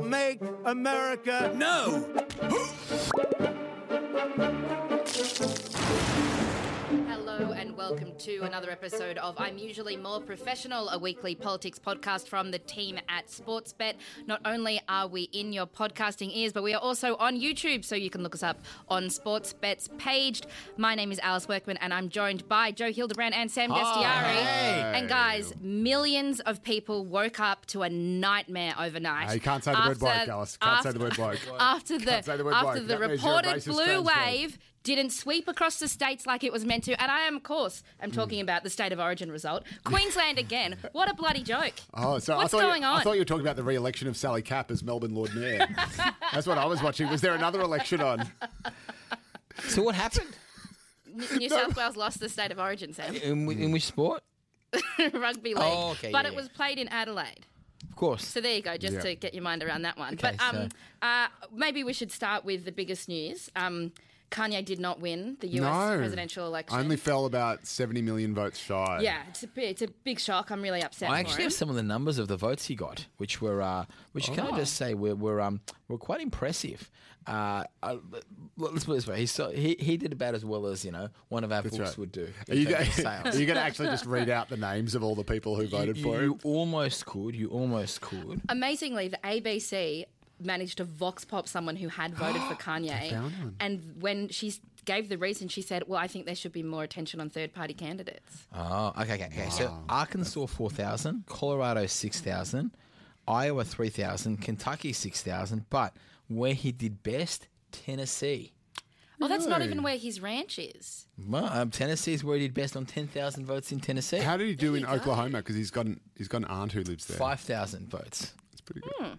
[0.00, 1.52] make America.
[1.54, 2.06] No!
[7.72, 12.50] And welcome to another episode of I'm Usually More Professional, a weekly politics podcast from
[12.50, 13.94] the team at Sportsbet.
[14.26, 17.96] Not only are we in your podcasting ears, but we are also on YouTube, so
[17.96, 18.58] you can look us up
[18.88, 20.42] on Sportsbet's page.
[20.76, 24.42] My name is Alice Workman, and I'm joined by Joe Hildebrand and Sam Dastyari.
[24.94, 29.28] And guys, millions of people woke up to a nightmare overnight.
[29.28, 30.58] No, you can't say the word bloke, Alice.
[30.58, 31.38] Can't say the word bloke.
[31.58, 35.46] After the Can't the after the That means you're a reported blue wave didn't sweep
[35.48, 37.00] across the states like it was meant to.
[37.00, 39.64] And I am, of course, I'm talking about the state of origin result.
[39.84, 40.76] Queensland again.
[40.92, 41.74] What a bloody joke.
[41.94, 43.00] Oh, so What's I thought going you, on?
[43.00, 45.66] I thought you were talking about the re-election of Sally Capp as Melbourne Lord Mayor.
[46.32, 47.08] That's what I was watching.
[47.08, 48.26] Was there another election on?
[49.68, 50.36] So what happened?
[51.06, 53.14] N- New South Wales lost the state of origin, Sam.
[53.14, 54.22] In, whi- in which sport?
[55.12, 55.58] Rugby league.
[55.58, 56.36] Oh, okay, but yeah, it yeah.
[56.40, 57.46] was played in Adelaide.
[57.88, 58.26] Of course.
[58.26, 59.00] So there you go, just Yeah.
[59.02, 60.14] to get your mind around that one.
[60.14, 63.50] Okay, but um, so- uh, maybe we should start with the biggest news.
[63.54, 63.92] Um,
[64.32, 65.98] Kanye did not win the US no.
[65.98, 66.76] presidential election.
[66.76, 69.00] I only fell about 70 million votes shy.
[69.02, 70.50] yeah, it's a, it's a big shock.
[70.50, 71.50] I'm really upset I for actually him.
[71.50, 74.40] have some of the numbers of the votes he got, which were, uh, which can
[74.40, 76.90] I just say were were um were quite impressive.
[77.26, 77.96] Uh, uh,
[78.56, 80.90] let's put it this way: he, saw, he he did about as well as you
[80.90, 81.98] know one of our books right.
[81.98, 82.28] would do.
[82.48, 85.04] Are you, terms going, are you going to actually just read out the names of
[85.04, 86.24] all the people who voted you, for you him?
[86.24, 87.36] You almost could.
[87.36, 88.40] You almost could.
[88.48, 90.06] Amazingly, the ABC
[90.44, 93.52] managed to vox pop someone who had voted for Kanye.
[93.60, 96.82] And when she gave the reason, she said, Well, I think there should be more
[96.82, 98.46] attention on third party candidates.
[98.54, 99.50] Oh, okay, okay, okay.
[99.50, 102.72] So Arkansas four thousand, Colorado six thousand,
[103.26, 105.94] Iowa three thousand, Kentucky six thousand, but
[106.28, 108.52] where he did best, Tennessee.
[109.20, 111.06] Oh, that's not even where his ranch is.
[111.28, 114.18] Well, um, Tennessee is where he did best on ten thousand votes in Tennessee.
[114.18, 115.02] How did he do in There you go.
[115.02, 115.38] Oklahoma?
[115.38, 117.16] Because he's got an, he's got an aunt who lives there.
[117.18, 118.32] Five thousand votes.
[118.50, 118.92] It's pretty good.
[118.98, 119.12] Hmm.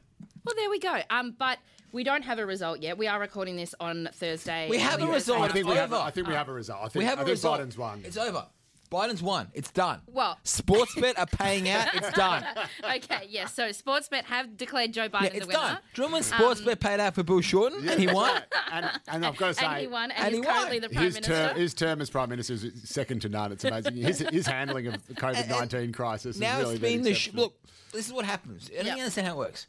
[0.45, 0.99] Well, there we go.
[1.09, 1.59] Um, but
[1.91, 2.97] we don't have a result yet.
[2.97, 4.67] We are recording this on Thursday.
[4.69, 5.41] We have a result.
[5.41, 5.93] I think we have.
[5.93, 6.01] over.
[6.01, 6.79] I think we have a result.
[6.79, 7.59] I think, We have I a think result.
[7.61, 8.01] Biden's won.
[8.03, 8.45] It's over.
[8.91, 9.47] Biden's won.
[9.55, 10.01] It's done.
[10.05, 11.87] Well- Sportsbet are paying out.
[11.95, 12.45] It's done.
[12.83, 13.51] okay, yes.
[13.53, 15.59] So Sportsbet have declared Joe Biden Yeah, the it's winner.
[15.59, 15.77] done.
[15.95, 18.39] Do you remember when Sportsbet paid out for Bill Shorten and he won?
[18.71, 20.55] and, and I've got to say, And he won, and, And he's he won.
[20.57, 21.33] currently the Prime his Minister.
[21.33, 23.51] term, his term as prime minister is second to none.
[23.51, 23.95] It's amazing.
[23.95, 26.37] His, his handling of the COVID nineteen crisis.
[26.37, 27.43] Now has really it's been the sh- exceptional.
[27.45, 27.55] look.
[27.93, 28.69] This is what happens.
[28.71, 28.97] I don't Yep.
[28.99, 29.67] understand how it works.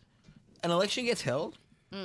[0.64, 1.58] An election gets held.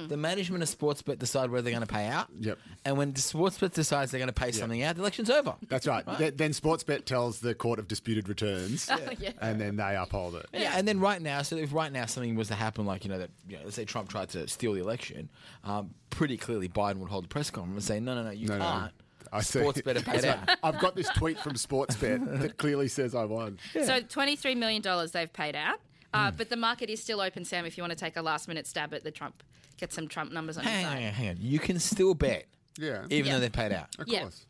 [0.07, 2.27] The management of Sportsbet decide whether they're going to pay out.
[2.39, 2.59] Yep.
[2.85, 5.55] And when Sportsbet decides they're going to pay something out, the election's over.
[5.67, 6.05] That's right.
[6.19, 8.87] Then, then Sportsbet tells the court of disputed returns,
[9.19, 9.31] yeah.
[9.41, 10.45] and then they uphold it.
[10.53, 13.09] Yeah, and then right now, so if right now something was to happen, like you
[13.09, 15.27] know that, you know, let's say Trump tried to steal the election,
[15.63, 18.45] um, pretty clearly Biden would hold a press conference and say, no, no, no, you
[18.47, 18.91] No, no, can't.
[19.33, 19.57] I see.
[19.59, 20.47] Sports better pay it That's out.
[20.49, 20.57] right.
[20.61, 23.57] I've got this tweet from Sportsbet that clearly says I won.
[23.73, 25.79] So $23 million they've paid out.
[26.13, 28.47] Uh, But the market is still open, Sam, if you want to take a last
[28.47, 29.43] minute stab at the Trump,
[29.77, 30.97] get some Trump numbers on your Hang on, side.
[30.99, 31.37] hang on, hang on.
[31.39, 32.45] You can still bet,
[32.77, 33.33] Yeah, even Yeah.
[33.33, 33.95] though they're paid out.
[33.99, 34.21] of Yeah.
[34.21, 34.45] course.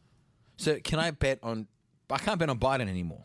[0.57, 1.67] So can I bet on?
[2.09, 3.23] I can't bet on Biden anymore.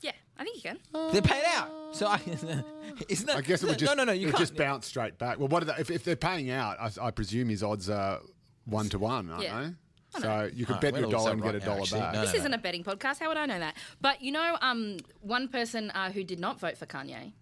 [0.00, 0.78] Yeah, I think you can.
[1.12, 1.70] They're paid out.
[1.94, 2.20] So I,
[3.08, 3.36] isn't that?
[3.36, 4.12] I guess it would just no, no, no.
[4.12, 4.48] You it would can't.
[4.48, 5.38] just bounce straight back.
[5.38, 6.78] Well, what are they, if, if they're paying out?
[6.80, 8.20] I, I presume his odds are
[8.64, 9.60] one to one, aren't Yeah.
[9.60, 10.20] they?
[10.20, 12.00] So you could Oh, bet your dollar and right get a dollar actually.
[12.00, 12.12] back.
[12.14, 13.18] No, This no, isn't a betting podcast.
[13.20, 13.76] How would I know that?
[14.00, 17.32] But you know, um, one person uh, who did not vote for Kanye,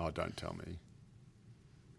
[0.00, 0.78] Oh, don't tell me.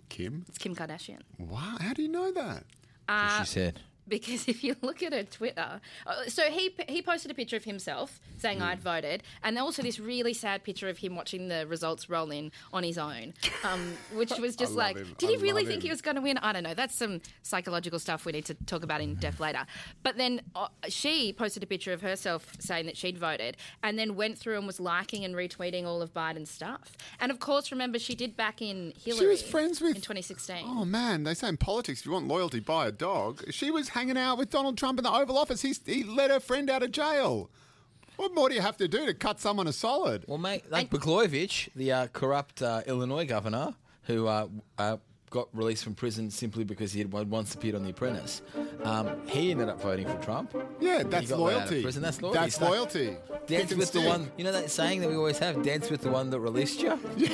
[0.10, 0.44] Kim?
[0.50, 1.20] it's Kim Kardashian.
[1.38, 2.66] Wow, how do you know that?
[3.08, 3.80] Uh, she said.
[4.12, 7.64] Because if you look at her Twitter, uh, so he he posted a picture of
[7.64, 8.64] himself saying Hmm.
[8.66, 12.52] I'd voted, and also this really sad picture of him watching the results roll in
[12.74, 13.34] on his own,
[13.64, 15.16] um, which was just like, him.
[15.18, 16.38] did I he really love think he was going to win?
[16.40, 16.74] I don't know.
[16.74, 19.66] That's some psychological stuff we need to talk about in depth later.
[20.04, 24.16] But then uh, she posted a picture of herself saying that she'd voted, and then
[24.16, 26.92] went through and was liking and retweeting all of Biden's stuff.
[27.22, 29.20] And of course, remember she did back in Hillary.
[29.20, 30.64] She was friends with- in 2016.
[30.66, 33.44] Oh man, they say in politics, if you want loyalty, buy a dog.
[33.52, 35.62] She was hanging out with Donald Trump in the Oval Office.
[35.62, 37.52] He's, he let her friend out of jail.
[38.16, 40.26] What more do you have to do to cut someone a solid?
[40.28, 44.48] Well, mate, like Blagojevich, the uh, corrupt uh, Illinois governor, who uh,
[44.80, 44.98] uh,
[45.30, 48.42] got released from prison simply because he had once appeared on The Apprentice,
[48.84, 50.56] um, he ended up voting for Trump.
[50.80, 51.82] Yeah, He that's got let out of loyalty.
[51.84, 52.02] prison.
[52.02, 52.40] That's loyalty.
[52.40, 53.06] That's It's like, loyalty.
[53.06, 55.92] Dance Pick and with the one, you know that saying that we always have, dance
[55.92, 57.00] with the one that released you?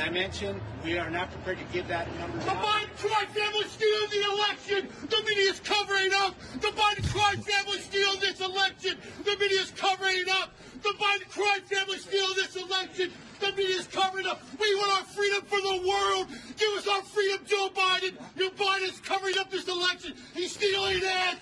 [0.00, 2.38] As I mentioned, we are not prepared to give that number.
[2.38, 4.88] The Biden crime family stealing the election.
[5.10, 6.34] The media's covering up.
[6.54, 8.96] The Biden crime family stealing this election.
[9.24, 10.54] The media's covering up.
[10.82, 13.12] The Biden crime family stealing this election.
[13.40, 14.40] The media's covering up.
[14.58, 16.28] We want our freedom for the world.
[16.56, 18.16] Give us our freedom, Joe Biden.
[18.38, 20.14] Joe Biden's covering up this election.
[20.32, 21.38] He's stealing it.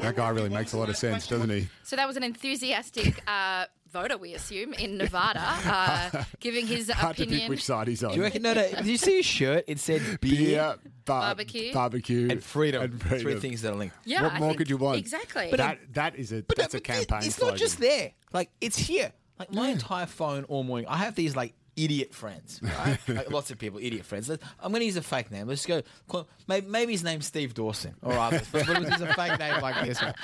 [0.00, 1.68] That guy really makes a lot of sense, doesn't he?
[1.82, 7.16] So that was an enthusiastic uh, voter, we assume, in Nevada, uh, giving his Hard
[7.16, 7.50] to pick opinion.
[7.50, 8.10] which side he's on.
[8.12, 8.42] Do you reckon?
[8.42, 8.68] No, no.
[8.70, 9.64] Did you see his shirt?
[9.66, 10.74] It said beer, Beer,
[11.04, 11.72] bar- Barbecue.
[11.72, 12.82] barbecue, and freedom.
[12.82, 13.96] and Three things that are linked.
[14.04, 14.98] Yeah, what I more think- could you want?
[14.98, 15.48] Exactly.
[15.50, 17.26] But that that is a that's a but it- campaign.
[17.28, 18.12] It's not just there.
[18.32, 19.12] Like it's here.
[19.38, 20.86] Like my entire phone all morning.
[20.88, 22.98] I have these like idiot friends, right?
[23.08, 24.28] like lots of people, idiot friends.
[24.28, 25.46] Let's, I'm going to use a fake name.
[25.46, 25.82] Let's go.
[26.08, 29.60] call- Maybe, maybe his name's Steve Dawson or others, but we'll use a fake name
[29.62, 30.02] like this.
[30.02, 30.14] Right?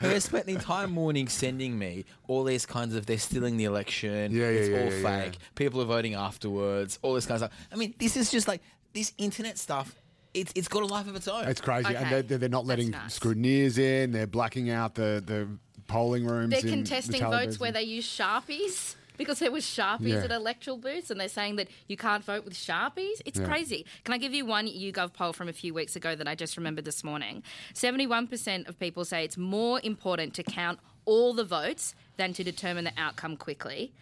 [0.00, 3.64] Who has spent the entire morning sending me all these kinds of they're stealing the
[3.64, 4.32] election.
[4.32, 5.22] Yeah, yeah, it's yeah, all yeah, yeah.
[5.24, 5.38] fake.
[5.54, 6.98] People are voting afterwards.
[7.02, 7.66] All this kind of stuff.
[7.72, 8.60] I mean, this is just like
[8.92, 9.94] this internet stuff.
[10.34, 11.44] It's it's got a life of its own.
[11.44, 12.10] It's crazy, and Okay.
[12.10, 13.18] they're, they're they're not letting nice.
[13.18, 14.10] scrutineers in.
[14.10, 15.48] They're blacking out the the
[15.86, 16.50] polling rooms.
[16.50, 18.96] They're in the contesting votes where they use Sharpies.
[19.16, 20.24] Because there was Sharpies Yeah.
[20.24, 23.20] at electoral booths and they're saying that you can't vote with Sharpies.
[23.24, 23.46] It's Yeah.
[23.46, 23.86] crazy.
[24.04, 26.56] Can I give you one YouGov poll from a few weeks ago that I just
[26.56, 27.42] remembered this morning?
[27.74, 32.84] 71% of people say it's more important to count all the votes than to determine
[32.84, 33.92] the outcome quickly.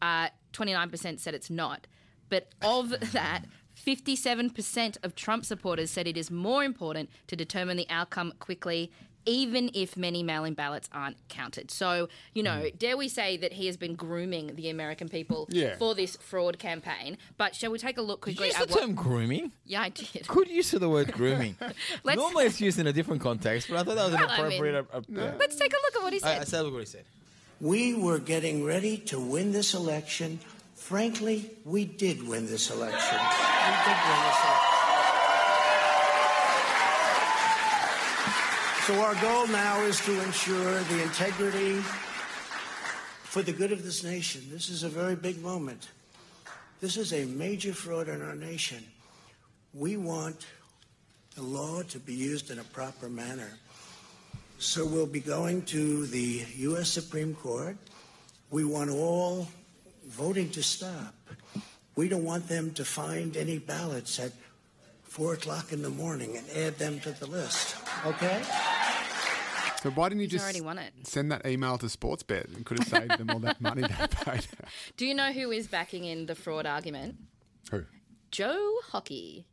[0.00, 1.86] Uh, 29% said it's not.
[2.28, 3.44] But of that,
[3.76, 8.90] 57% of Trump supporters said it is more important to determine the outcome quickly,
[9.26, 11.70] even if many mail in ballots aren't counted.
[11.70, 12.76] So, you know, hmm.
[12.78, 15.76] dare we say that he has been grooming the American people Yeah.
[15.76, 17.16] for this fraud campaign?
[17.36, 18.80] But shall we take a look Did you quickly use at the what.
[18.80, 19.52] term grooming?
[19.64, 20.26] Yeah, I did.
[20.28, 21.56] Good use of the word grooming.
[22.04, 24.30] Let's- Normally it's used in a different context, but I thought that was an Well,
[24.30, 24.86] I mean- appropriate.
[25.08, 25.32] yeah.
[25.38, 26.40] Let's take a look at what he said.
[26.40, 27.04] I said look what he said.
[27.60, 30.40] We were getting ready to win this election.
[30.74, 33.18] Frankly, we did win this election.
[33.18, 34.63] We did win this election.
[38.86, 41.80] So our goal now is to ensure the integrity
[43.22, 44.42] for the good of this nation.
[44.50, 45.88] This is a very big moment.
[46.82, 48.84] This is a major fraud in our nation.
[49.72, 50.44] We want
[51.34, 53.52] the law to be used in a proper manner.
[54.58, 56.90] So we'll be going to the U.S.
[56.90, 57.78] Supreme Court.
[58.50, 59.48] We want all
[60.08, 61.14] voting to stop.
[61.96, 64.32] We don't want them to find any ballots at
[65.14, 67.76] four o'clock in the morning and add them to the list.
[68.04, 68.42] Okay?
[69.82, 70.92] So why didn't you He's just already won it.
[71.04, 74.46] send that email to Sportsbet and could have saved them all that money they paid?
[74.96, 77.16] Do you know who is backing in the fraud argument?
[77.70, 77.84] Who?
[78.30, 79.46] Joe Hockey.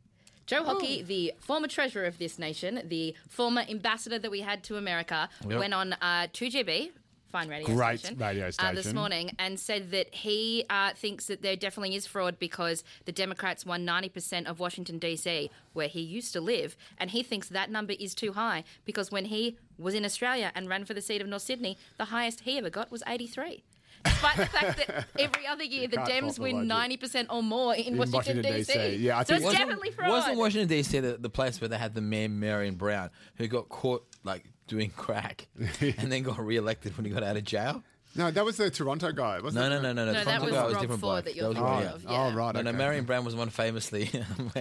[0.46, 4.76] Joe Hockey, the former treasurer of this nation, the former ambassador that we had to
[4.76, 5.58] America, Yep.
[5.60, 6.90] went on uh, 2GB,
[7.32, 11.42] fine radio Great station, radio Uh, this morning, and said that he uh, thinks that
[11.42, 16.32] there definitely is fraud because the Democrats won 90% of Washington, D.C., where he used
[16.34, 20.04] to live, and he thinks that number is too high because when he was in
[20.04, 23.02] Australia and ran for the seat of North Sydney, the highest he ever got was
[23.06, 23.64] 83.
[24.04, 27.98] Despite the fact that every other year the Dems win 90% or more in, In
[27.98, 28.72] Washington, Washington, D.C.
[28.72, 29.00] DC.
[29.00, 30.10] Yeah, I so think- it's Wasn't- definitely fraud.
[30.10, 30.98] Wasn't Washington D.C.
[31.00, 34.90] The, the place where they had the mayor Marion Brown, who got caught like doing
[34.96, 35.46] crack,
[35.80, 37.82] and then got re-elected when he got out of jail?
[38.14, 39.80] No, that was the Toronto guy, wasn't No, it?
[39.82, 40.12] no, no, no, no.
[40.12, 41.24] No, the that Toronto was guy was Rob different Ford bloke.
[41.24, 42.06] that you're was thinking Rob- Oh, of.
[42.34, 42.54] oh, right.
[42.54, 42.78] No, no, okay.
[42.78, 44.10] Marion Brown was one famously.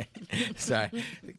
[0.56, 0.90] Sorry,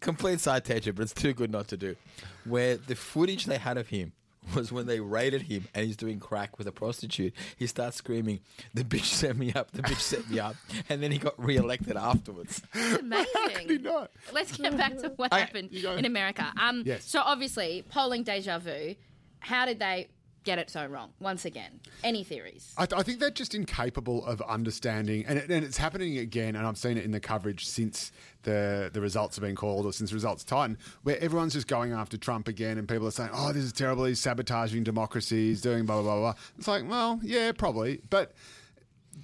[0.01, 1.97] complete side tangent, but it's too good not to do.
[2.45, 4.13] Where the footage they had of him
[4.55, 7.33] was when they raided him and he's doing crack with a prostitute.
[7.57, 8.41] He starts screaming,
[8.75, 9.71] "The bitch set me up!
[9.73, 10.57] The bitch set me up!"
[10.89, 12.63] And then he got re-elected afterwards.
[12.75, 13.69] It's amazing.
[13.69, 14.11] he not?
[14.33, 16.53] Let's get back to what Okay, happened in America.
[16.61, 17.05] Um, Yes.
[17.05, 18.95] So obviously, polling deja vu.
[19.41, 20.09] How did they
[20.45, 21.11] get it so wrong?
[21.21, 22.75] Once again, any theories?
[22.77, 26.57] I, th- I think they're just incapable of understanding, and, it, and it's happening again.
[26.57, 28.13] And I've seen it in the coverage since
[28.43, 32.17] the the results have been called, or since results tightened, where everyone's just going after
[32.17, 34.05] Trump again, and people are saying, "Oh, this is terrible.
[34.05, 35.49] He's sabotaging democracy.
[35.49, 38.33] He's doing blah blah blah blah." It's like, well, yeah, probably, but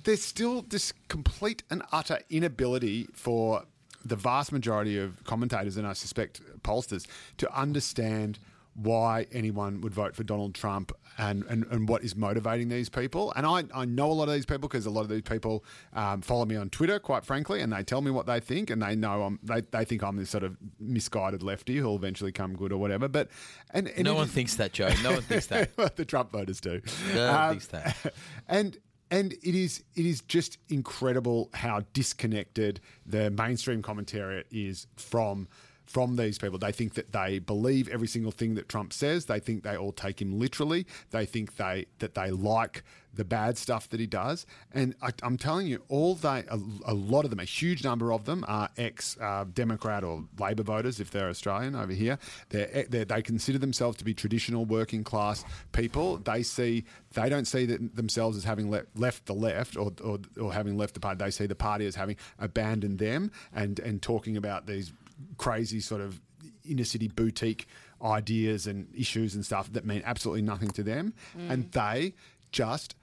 [0.05, 3.65] there's still this complete and utter inability for
[4.05, 7.07] the vast majority of commentators, and I suspect pollsters,
[7.39, 8.39] to understand
[8.81, 13.33] why anyone would vote for Donald Trump and, and, and what is motivating these people.
[13.35, 15.65] And I, I know a lot of these people because a lot of these people
[15.95, 18.81] um, follow me on Twitter, quite frankly, and they tell me what they think, and
[18.81, 22.55] they know I'm, they, they think I'm this sort of misguided lefty who'll eventually come
[22.55, 23.09] good or whatever.
[23.09, 23.31] But
[23.73, 24.91] and, and No one is- thinks that, Joe.
[25.03, 25.77] No one thinks that.
[25.97, 26.81] the Trump voters do.
[27.15, 28.15] No one Um, thinks that.
[28.49, 28.79] and
[29.11, 35.49] and it is it is just incredible how disconnected the mainstream commentariat is from
[35.89, 36.59] from these people.
[36.59, 39.25] They think that they believe every single thing that Trump says.
[39.25, 40.87] They think they all take him literally.
[41.11, 44.47] They think they that they like the bad stuff that he does.
[44.73, 48.13] And I, I'm telling you, all they a, a lot of them, a huge number
[48.13, 52.19] of them, are ex uh, Democrat or Labor voters if they're Australian over here.
[52.51, 56.19] They're, they're, they consider themselves to be traditional working class people.
[56.19, 60.53] They see they don't see themselves as having le- left the left or, or, or
[60.53, 61.25] having left the party.
[61.25, 64.93] They see the party as having abandoned them and and talking about these
[65.37, 66.21] crazy sort of
[66.65, 67.67] inner city boutique
[68.03, 71.51] ideas and issues and stuff that mean absolutely nothing to them, mm.
[71.51, 72.15] and they
[72.53, 72.95] just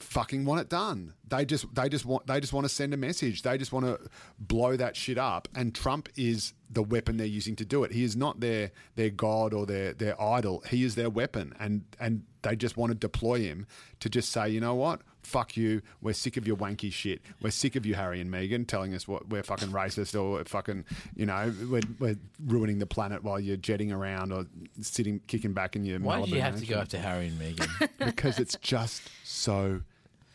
[0.00, 1.14] fucking want it done.
[1.26, 3.42] They just they just want they just want to send a message.
[3.42, 3.98] They just want to
[4.38, 5.48] blow that shit up.
[5.54, 7.92] And Trump is the weapon they're using to do it.
[7.92, 10.62] He is not their their god or their their idol.
[10.68, 11.54] He is their weapon.
[11.58, 13.66] And and they just want to deploy him
[14.00, 15.02] to just say, you know what?
[15.28, 15.82] Fuck you.
[16.00, 17.20] We're sick of your wanky shit.
[17.42, 20.86] We're sick of you, Harry and Meghan, telling us what we're fucking racist or fucking,
[21.14, 22.16] you know, we're, we're
[22.46, 24.46] ruining the planet while you're jetting around or
[24.80, 27.38] sitting, kicking back in your Why Malibu did you have to go after Harry and
[27.38, 27.88] Meghan?
[28.06, 29.82] because it's just so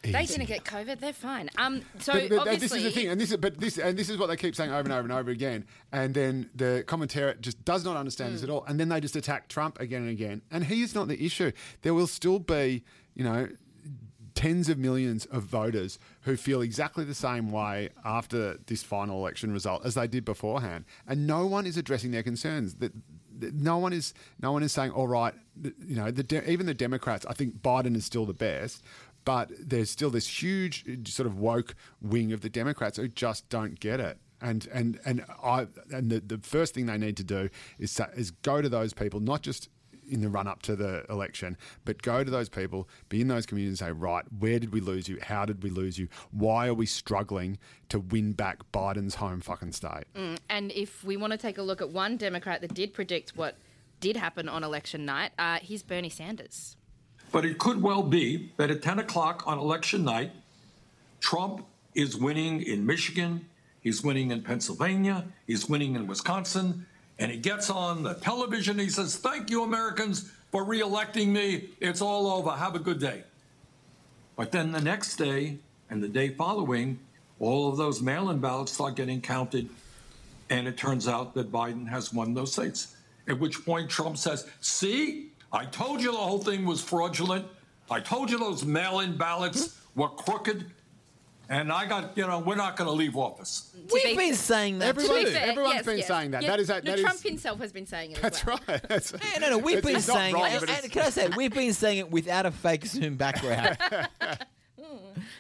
[0.04, 0.12] easy.
[0.14, 1.00] They didn't get COVID.
[1.00, 1.50] They're fine.
[1.58, 3.98] Um, so But, but obviously, this is the thing, and this is but this and
[3.98, 5.66] this is what they keep saying over and over and over again.
[5.92, 8.36] And then the commentator just does not understand Hmm.
[8.36, 10.44] this at all, and then they just attack Trump again and again.
[10.52, 11.52] And he is not the issue.
[11.82, 12.84] There will still be,
[13.16, 13.48] you know.
[14.36, 19.52] Tens of millions of voters who feel exactly the same way after this final election
[19.52, 22.76] result as they did beforehand, and no one is addressing their concerns.
[22.76, 22.94] That
[23.40, 27.26] no one is no one is saying, all right, you know, the even the Democrats.
[27.28, 28.84] I think Biden is still the best,
[29.26, 33.48] but there's still this huge uh, sort of woke wing of the Democrats who just
[33.50, 34.18] don't get it.
[34.42, 37.50] And and and I and the, the first thing they need to do
[37.80, 39.70] is is go to those people, not just
[40.14, 43.46] in the run up to the election, but go to those people, be in those
[43.46, 45.20] communities, and say, right, where did we lose you?
[45.22, 46.08] How did we lose you?
[46.32, 47.58] Why are we struggling
[47.90, 50.06] to win back Biden's home fucking state?
[50.50, 53.58] and if we want to take a look at one Democrat that did predict what
[54.00, 56.78] did happen on election night, uh, he's Bernie Sanders.
[57.32, 60.32] But it could well be that at 10 o'clock on election night,
[61.20, 61.66] Trump
[61.96, 63.48] is winning in Michigan,
[63.80, 66.86] he's winning in Pennsylvania, he's winning in Wisconsin,
[67.24, 68.78] and he gets on the television.
[68.78, 71.70] He says, Thank you, Americans, for reelecting me.
[71.80, 72.52] It's all over.
[72.52, 73.24] Have a good day.
[74.36, 77.00] But then the next day and the day following,
[77.40, 79.70] all of those mail in ballots start getting counted,
[80.50, 82.94] and it turns out that Biden has won those states.
[83.30, 87.46] At which point Trump says, See, I told you the whole thing was fraudulent.
[87.90, 90.66] I told you those mail in ballots were crooked.
[91.50, 93.70] And I got, you know, we're not going to leave office.
[93.92, 95.32] We've be- been saying that Everyone- too.
[95.32, 96.08] fair, Everyone's yes, been yes.
[96.08, 96.42] saying that.
[96.42, 98.22] Yeah, That is- no, that Trump is- himself has been saying it.
[98.22, 98.60] That's as well.
[98.68, 98.82] right.
[98.88, 100.60] That's, Yeah, no, no, we've it's- been it's not saying wrong, it.
[100.62, 103.78] but And, it's- can I say, we've been saying it without a fake Zoom background.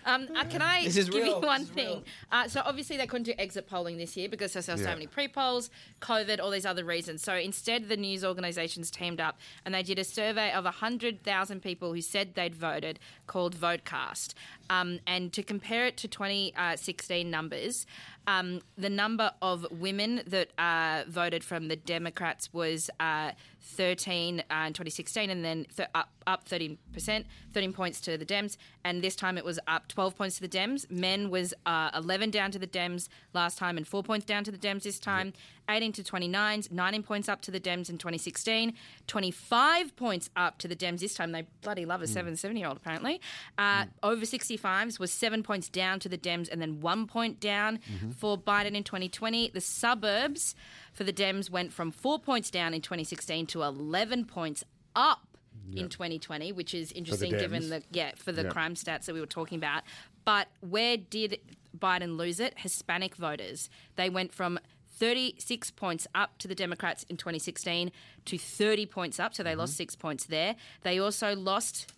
[0.06, 2.04] Um, uh, can I This is give real, you one thing?
[2.32, 4.86] Uh, so obviously they couldn't do exit polling this year because there's so Yeah.
[4.86, 5.70] many pre-polls,
[6.02, 7.22] COVID, all these other reasons.
[7.22, 11.62] So instead, the news organisations teamed up and they did a survey of hundred thousand
[11.62, 14.34] people who said they'd voted, called Votecast.
[14.70, 17.86] Um, and to compare it to 2016 numbers,
[18.28, 24.54] um, the number of women that uh, voted from the Democrats was uh, 13 uh,
[24.68, 29.02] in 2016, and then th- up up 13 percent, 13 points to the Dems, and
[29.02, 30.90] this time it was up 12 points to the Dems.
[30.90, 34.52] Men was uh, 11 down to the Dems last time, and four points down to
[34.52, 35.34] the Dems this time.
[35.70, 38.74] 18 to 29s, 19 points up to the Dems in 2016,
[39.08, 41.32] 25 points up to the Dems this time.
[41.32, 43.22] They bloody love a seven, seven year old apparently.
[43.58, 47.80] Uh, Over 65s was seven points down to the Dems, and then one point down
[48.14, 49.50] for Biden in 2020.
[49.50, 50.56] The suburbs
[50.94, 54.64] for the Dems went from four points down in 2016 to 11 points
[54.96, 55.28] up
[55.76, 57.70] in 2020, which is interesting given Dems.
[57.70, 58.50] the yeah for the Yeah.
[58.50, 59.84] crime stats that we were talking about.
[60.26, 61.40] But where did
[61.78, 62.54] Biden lose it?
[62.58, 63.70] Hispanic voters.
[63.96, 64.60] They went from
[64.98, 67.92] 36 points up to the Democrats in 2016
[68.26, 69.60] to 30 points up, so they mm-hmm.
[69.62, 70.56] lost six points there.
[70.82, 71.92] They also lost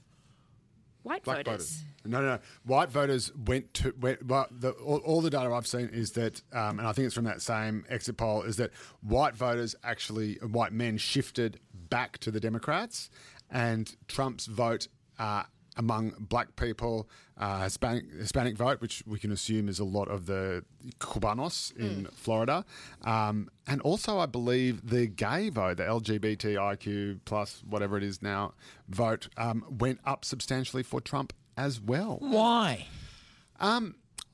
[1.06, 1.54] white Black voters.
[1.54, 1.86] voters.
[2.04, 2.40] No, no, no.
[2.66, 4.26] White voters went to went.
[4.26, 7.16] Well, the, all, all the data I've seen is that, um, and I think it's
[7.16, 8.72] from that same exit poll, is that
[9.02, 13.10] white voters actually, white men shifted back to the Democrats,
[13.50, 14.88] and Trump's vote.
[15.18, 15.44] Uh,
[15.78, 20.26] among black people, uh, Hispanic, Hispanic vote, which we can assume is a lot of
[20.26, 20.64] the
[21.00, 22.64] Cubanos in Florida,
[23.04, 28.54] um, and also I believe the gay vote, the LGBTIQ plus whatever it is now
[28.88, 32.18] vote, um, went up substantially for Trump as well.
[32.22, 32.88] Why?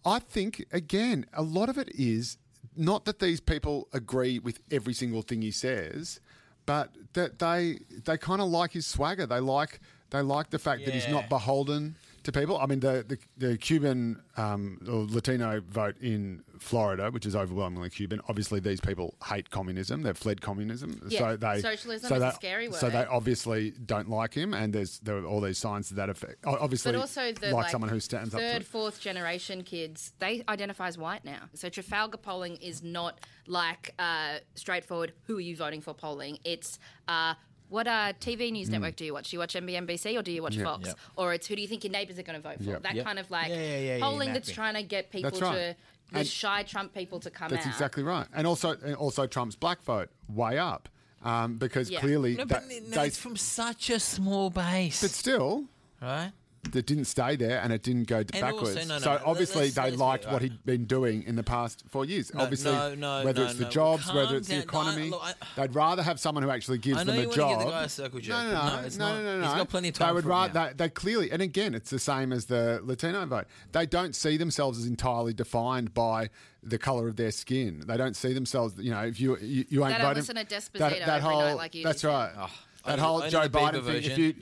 [0.05, 2.37] I think again, a lot of it is
[2.75, 6.19] not that these people agree with every single thing he says,
[6.65, 9.25] but that they they kind of like his swagger.
[9.25, 9.79] They like
[10.11, 11.11] they like the fact that he's Yeah.
[11.11, 12.57] not beholden to people.
[12.59, 17.89] I mean, the the, the Cuban um, or Latino vote in Florida, which is overwhelmingly
[17.89, 18.21] Cuban.
[18.29, 20.03] Obviously, these people hate communism.
[20.03, 22.93] They've fled communism, Yeah, so they socialism so is a they, scary So word.
[22.93, 26.45] they obviously don't like him, and there's there are all these signs to that effect.
[26.45, 28.67] O- Obviously, But also the like, like, someone who stands up to third, it.
[28.67, 31.49] fourth generation kids, they identify as white now.
[31.55, 35.13] So Trafalgar polling is not like uh, straightforward.
[35.23, 35.95] Who are you voting for?
[35.95, 36.37] Polling.
[36.43, 36.77] It's
[37.07, 37.33] uh,
[37.71, 38.73] what uh, TV news Mm.
[38.73, 39.29] network do you watch?
[39.31, 40.87] Do you watch NBC or do you watch Fox?
[40.89, 40.99] Yep.
[41.15, 42.69] Or it's who do you think your neighbours are going to vote for?
[42.71, 42.83] Yep.
[42.83, 43.05] That Yep.
[43.05, 44.55] kind of like Yeah, yeah, yeah, yeah, polling that's mapping.
[44.55, 45.53] trying to get people That's right.
[45.55, 45.75] to
[46.13, 47.71] the And- shy Trump people to come That's out.
[47.71, 48.27] exactly right.
[48.33, 50.89] And also, and also Trump's black vote way up
[51.23, 51.99] um, because Yeah.
[52.01, 55.01] clearly No, that, but no, they, it's from such a small base.
[55.01, 55.65] but still,
[56.01, 56.31] right?
[56.71, 58.75] That didn't stay there and it didn't go And also- backwards.
[58.87, 61.43] no, no, so no, obviously let's- they let's liked what he'd been doing in the
[61.43, 62.31] past four years.
[62.33, 63.69] No, obviously, no, no, whether no, it's the no.
[63.71, 64.67] jobs, Calm whether it's the down.
[64.71, 67.21] No, I- economy, look, I- they'd rather have someone who actually gives I know them
[67.21, 67.49] a want job.
[67.59, 68.29] give the guy a circle jerk.
[68.37, 68.97] No, no, but no, no, no, not.
[68.97, 69.47] no, no, no.
[69.47, 70.67] He's got plenty of They time would for it rather now.
[70.67, 73.47] they, they clearly, and again, it's the same as the Latino vote.
[73.71, 76.29] They don't see themselves as entirely defined by
[76.63, 77.83] the color of their skin.
[77.87, 80.35] They don't see themselves, you know, if you you, you ain't They don't voting listen
[80.35, 82.31] to Despacito every whole, like you That's right.
[82.37, 82.49] Oh.
[82.85, 84.03] That only- whole only Joe Biden thing.
[84.03, 84.33] If you,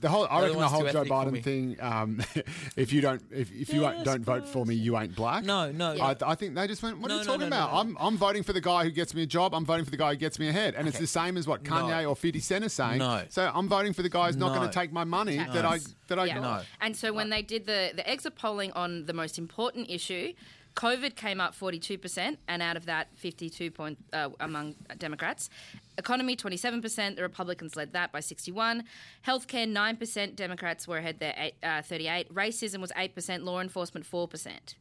[0.00, 1.76] the whole, I the reckon the whole Joe Biden thing.
[1.80, 2.20] Um,
[2.76, 5.44] if you don't, if, if you Yes, don't vote for me, you ain't black.
[5.44, 5.92] No, no.
[6.00, 6.98] I, I think they just went.
[6.98, 7.72] What are you talking no, no, about?
[7.72, 7.78] no.
[7.80, 9.54] I'm I'm voting for the guy who gets me a job.
[9.54, 10.74] I'm voting for the guy who gets me ahead.
[10.74, 12.10] And it's the same as what Kanye No.
[12.10, 12.98] or 50 Cent are saying.
[12.98, 13.22] No.
[13.28, 15.78] So I'm voting for the guy who's not going to take my money that I
[16.08, 16.34] that I Yeah.
[16.40, 16.42] got.
[16.42, 16.62] No.
[16.80, 20.32] And so when they did the, the exit polling on the most important issue,
[20.74, 25.50] COVID came up 42%, and out of that, 52 point uh, among Democrats.
[25.98, 28.84] Economy 27%, the Republicans led that by 61.
[29.26, 32.32] Healthcare 9%, Democrats were ahead there, eight, uh, 38.
[32.32, 34.74] Racism was 8%, law enforcement 4%.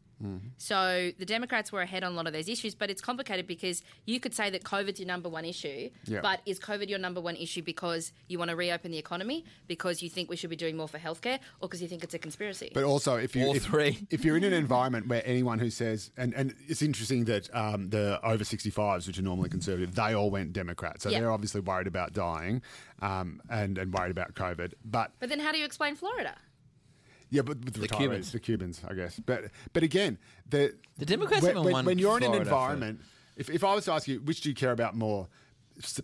[0.58, 3.82] So the Democrats were ahead on a lot of those issues, but it's complicated because
[4.06, 6.22] you could say that COVID's your number one issue, Yeah.
[6.22, 10.02] but is COVID your number one issue because you want to reopen the economy, because
[10.04, 12.20] you think we should be doing more for healthcare, or because you think it's a
[12.20, 12.72] conspiracy?
[12.74, 14.08] But also, if you All if, three.
[14.10, 17.90] if you're in an environment where anyone who says, and, and it's interesting that um,
[17.90, 21.02] the over 65s, which are normally conservative, they all went Democrat.
[21.02, 21.20] So Yeah.
[21.20, 22.62] they're obviously worried about dying
[23.02, 24.74] um, and and worried about COVID.
[24.86, 26.36] But But then how do you explain Florida?
[27.32, 28.32] Yeah, but with the, The retirees, Cubans.
[28.34, 29.20] the Cubans, I guess.
[29.26, 30.18] But but again,
[30.50, 33.00] the The Democrats when, haven't when, won when you're in an environment.
[33.38, 35.28] If, if I was to ask you, which do you care about more,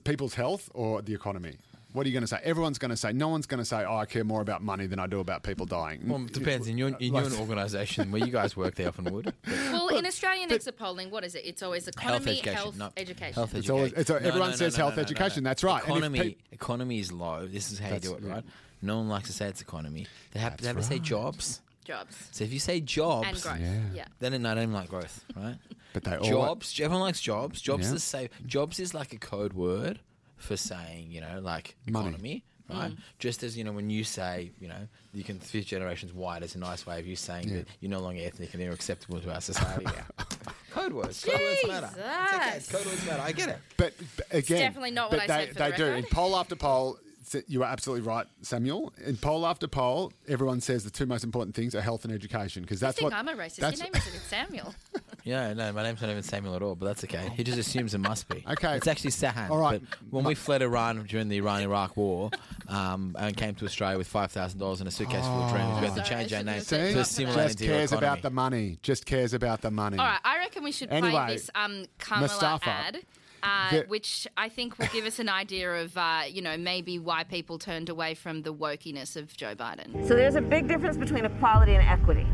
[0.06, 1.58] people's health or the economy?
[1.94, 2.40] What are you going to say?
[2.44, 3.12] Everyone's going to say.
[3.12, 5.42] No one's going to say, "Oh, I care more about money than I do about
[5.44, 6.68] people dying." Well, it depends.
[6.68, 9.34] In your in your organisation where you guys work, they often would.
[9.72, 11.44] Well, in Australian exit polling, what is it?
[11.46, 12.54] It's always Health economy, education.
[12.56, 12.90] health, no.
[12.98, 13.34] education.
[13.34, 13.76] Health It's education.
[13.76, 15.82] always- it's a- everyone says health education, that's right.
[15.84, 17.48] Economy, peop- economy is low.
[17.48, 18.44] This is how you do it, That's- right?
[18.82, 20.08] No one likes to say it's economy.
[20.32, 21.62] They have, they have to say jobs.
[21.86, 22.28] Jobs.
[22.32, 23.60] So if you say jobs, And growth.
[23.62, 23.82] Yeah.
[23.94, 24.06] Yeah.
[24.20, 25.56] then no, I don't even like growth, right?
[25.94, 26.80] But they all jobs.
[26.80, 27.60] Everyone likes jobs.
[27.62, 27.96] Jobs Yeah.
[27.96, 30.00] is say jobs is like a code word
[30.36, 32.10] for saying you know like Money.
[32.10, 32.92] economy, right?
[32.92, 32.98] Mm.
[33.18, 36.54] Just as you know when you say you know you can fifth generations white is
[36.56, 39.34] a nice way of you saying that you're no longer ethnic and you're acceptable to
[39.34, 40.26] our society now.
[40.72, 41.24] code words.
[41.24, 41.90] Code words matter.
[41.96, 42.54] It's okay.
[42.60, 42.72] Jesus.
[42.76, 43.22] Code words matter.
[43.24, 43.58] I get it.
[43.78, 45.84] But, but again, definitely not what I they, said for they the do.
[45.86, 45.98] record.
[45.98, 47.07] In poll after poll, s-
[47.48, 48.94] you are absolutely right, Samuel.
[49.06, 52.62] In poll after poll, everyone says the two most important things are health and education
[52.64, 53.58] because I that's think what I'm a racist.
[53.58, 54.74] that's- Your name isn't Samuel.
[55.24, 57.30] Yeah, no, my name's not even Samuel at all, but that's okay.
[57.36, 58.46] He just assumes it must be.
[58.50, 58.78] Okay.
[58.78, 59.50] It's actually Sahan.
[59.50, 59.82] All right.
[59.82, 62.30] But when we fled Iran during the Iran Iraq war
[62.70, 65.96] um, and came to Australia with $5,000 in a suitcase full of dreams, we had
[65.98, 66.94] to change our name shouldn't See?
[66.94, 68.08] to assimilate just into cares economy.
[68.08, 68.80] about the money.
[68.82, 69.98] Just cares about the money.
[69.98, 72.70] All right, I reckon we should play this um, Kamala Mustafa.
[72.70, 73.00] ad.
[73.48, 77.00] Uh, The- which I think will give us an idea of, uh, you know, maybe
[77.00, 80.06] why people turned away from the wokiness of Joe Biden.
[80.06, 82.28] So there's a big difference between equality and equity.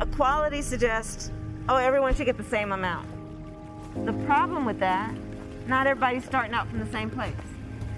[0.00, 1.30] Equality suggests,
[1.68, 3.06] oh, everyone should get the same amount.
[4.04, 5.14] The problem with that,
[5.68, 7.34] not everybody's starting out from the same place.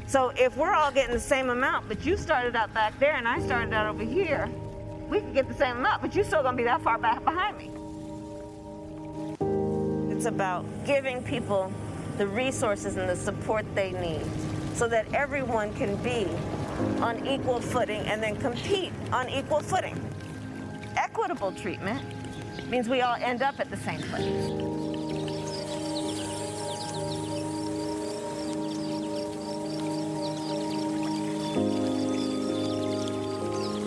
[0.07, 3.27] So if we're all getting the same amount, but you started out back there and
[3.27, 4.51] I started out over here,
[5.09, 7.57] we could get the same amount, but you're still gonna be that far back behind
[7.57, 7.70] me.
[10.14, 11.72] It's about giving people
[12.18, 14.27] the resources and the support they need
[14.75, 16.27] so that everyone can be
[17.01, 19.98] on equal footing and then compete on equal footing.
[20.96, 22.03] Equitable treatment
[22.68, 24.48] means we all end up at the same place.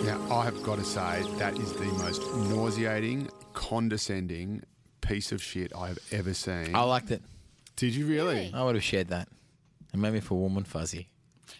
[0.04, 4.62] Now, I have got to say, that is the most nauseating, condescending
[5.00, 6.74] piece of shit I have ever seen.
[6.74, 7.22] I liked it.
[7.76, 8.34] Did you really?
[8.36, 8.52] Really?
[8.54, 9.28] I would have shared that.
[9.92, 11.08] It made me feel warm and fuzzy.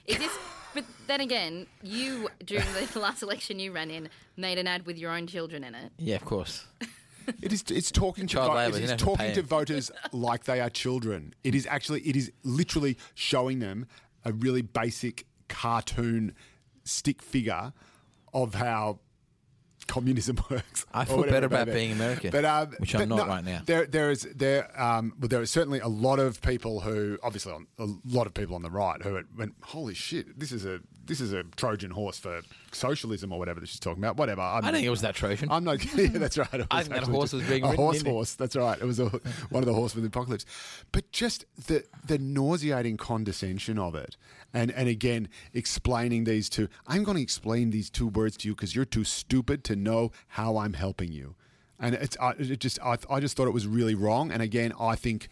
[0.06, 0.32] Is this?
[0.74, 4.98] But then again, you during the last election you ran in made an ad with
[4.98, 5.92] your own children in it.
[5.98, 6.66] Yeah, of course.
[7.42, 7.64] It is.
[7.70, 9.40] It's talking to Child vo- labour, it you is don't have to talking pay to
[9.42, 9.48] them.
[9.48, 11.34] voters like they are children.
[11.42, 12.02] It is actually.
[12.02, 13.86] It is literally showing them
[14.24, 16.34] a really basic cartoon
[16.84, 17.72] stick figure
[18.32, 19.00] of how
[19.86, 20.86] communism works.
[20.92, 23.62] I feel better about being American, but, um, which I'm not no, right now.
[23.64, 24.70] There, there is there.
[24.80, 28.34] Um, well, there is certainly a lot of people who, obviously, on, a lot of
[28.34, 30.38] people on the right who went, "Holy shit!
[30.38, 32.42] This is a this is a Trojan horse for
[32.72, 34.42] socialism or whatever that she's talking about." Whatever.
[34.42, 35.50] I'm, I think it was that Trojan.
[35.50, 35.84] I'm not.
[35.96, 36.48] Yeah, that's right.
[36.70, 38.12] I think that horse was being a ridden, horse didn't it?
[38.12, 38.34] horse.
[38.34, 38.78] That's right.
[38.80, 39.06] It was a,
[39.50, 40.44] one of the horsemen of the apocalypse.
[40.92, 44.16] But just the the nauseating condescension of it,
[44.52, 46.68] and and again explaining these two.
[46.86, 50.12] I'm going to explain these two words to you because you're too stupid to know
[50.28, 51.34] how I'm helping you.
[51.78, 54.30] And it's I, it just I, I just thought it was really wrong.
[54.32, 55.28] And again, I think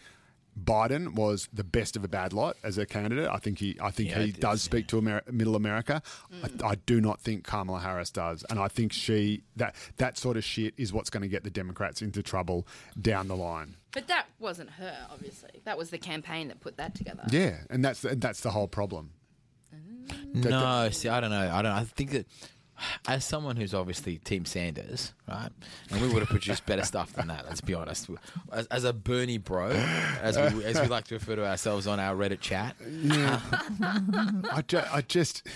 [0.62, 3.28] Biden was the best of a bad lot as a candidate.
[3.28, 6.00] I think he, I think Yeah, he it does is, speak to Amer- Middle America.
[6.42, 6.64] I, mm.
[6.64, 10.44] I do not think Kamala Harris does, and I think she that that sort of
[10.44, 12.66] shit is what's going to get the Democrats into trouble
[13.00, 13.76] down the line.
[13.92, 15.60] But that wasn't her, obviously.
[15.64, 17.24] That was the campaign that put that together.
[17.30, 19.10] Yeah, and that's and that's the whole problem.
[19.72, 20.44] Mm.
[20.50, 21.50] No, see, I don't know.
[21.52, 21.72] I don't.
[21.72, 22.26] I think that
[23.06, 25.50] as someone who's obviously Team Sanders, right,
[25.90, 27.46] and we would have produced better stuff than that.
[27.46, 28.08] Let's be honest.
[28.52, 29.68] As, as a Bernie bro,
[30.22, 32.76] as we as we like to refer to ourselves on our Reddit chat,
[34.52, 35.46] I, ju- I just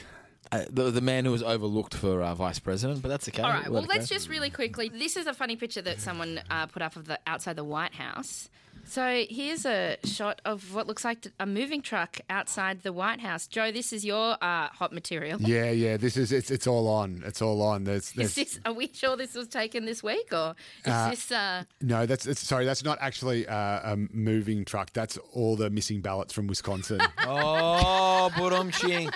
[0.53, 3.43] uh, the the man who was overlooked for uh, vice president, but that's okay.
[3.43, 3.63] All right.
[3.65, 4.15] Let Well, let's go.
[4.17, 4.89] just really quickly.
[4.89, 7.95] This is a funny picture that someone uh, put up of the outside the White
[7.95, 8.49] House.
[8.89, 13.47] So here's a shot of what looks like a moving truck outside the White House.
[13.47, 15.39] Joe, this is your uh, hot material.
[15.43, 15.99] yeah, yeah.
[15.99, 17.23] This is it's it's all on.
[17.27, 17.85] It's all on.
[17.85, 18.61] There's, Is there's this?
[18.65, 20.55] Are we sure this was taken this week, or
[20.87, 21.31] is this?
[21.33, 22.07] Uh, no.
[22.07, 22.65] That's it's, sorry.
[22.65, 24.91] That's not actually uh, a moving truck.
[24.95, 27.01] That's all the missing ballots from Wisconsin.
[27.31, 29.11] Oh, budum ching,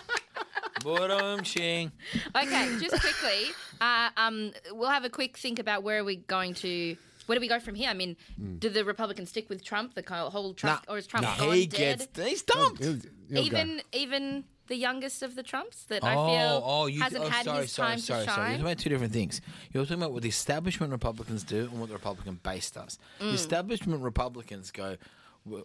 [0.80, 1.90] budum ching.
[2.36, 3.50] okay, just quickly.
[3.80, 6.96] Uh, um, we'll have a quick think about where are we going to.
[7.26, 7.88] Where do we go from here?
[7.90, 8.16] I mean,
[8.58, 11.66] do the Republicans stick with Trump, the whole Trump, or is Trump Nah, gone he
[11.66, 11.98] dead?
[12.14, 12.82] gets he's dumped.
[12.82, 13.56] He'll- he'll go.
[13.58, 17.28] even even the youngest of the Trumps that I Oh, feel oh, you, hasn't oh,
[17.28, 18.36] had sorry, his sorry, time sorry, to sorry.
[18.40, 18.50] You're shine.
[18.54, 19.40] talking about two different things.
[19.72, 22.98] You're talking about what the establishment Republicans do and what the Republican base does.
[23.20, 23.28] Mm.
[23.30, 24.96] The establishment Republicans go,
[25.44, 25.62] we're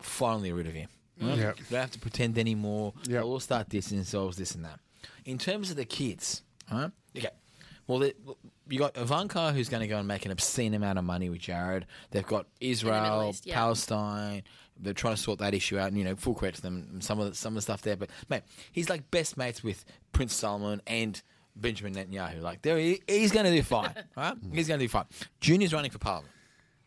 [0.00, 0.88] finally rid of him.
[1.20, 1.36] Right?
[1.38, 1.58] Yep.
[1.58, 2.94] You don't have to pretend anymore.
[3.02, 3.06] Yep.
[3.08, 4.80] They'll all start dissing themselves, this and that.
[5.24, 6.90] In terms of the kids, right?
[7.16, 7.28] Okay.
[7.86, 8.14] Well, they,
[8.70, 11.40] you got Ivanka, who's going to go and make an obscene amount of money with
[11.40, 11.86] Jared.
[12.10, 13.54] They've got Israel, East, yeah.
[13.54, 14.42] Palestine.
[14.78, 17.00] They're trying to sort that issue out, and you know, full credit to them.
[17.00, 19.84] Some of the, some of the stuff there, but mate, he's like best mates with
[20.12, 21.20] Prince Solomon and
[21.54, 22.40] Benjamin Netanyahu.
[22.40, 24.34] Like, there, he, he's going to do fine, right?
[24.52, 25.04] He's going to do fine.
[25.40, 26.32] Junior's running for parliament,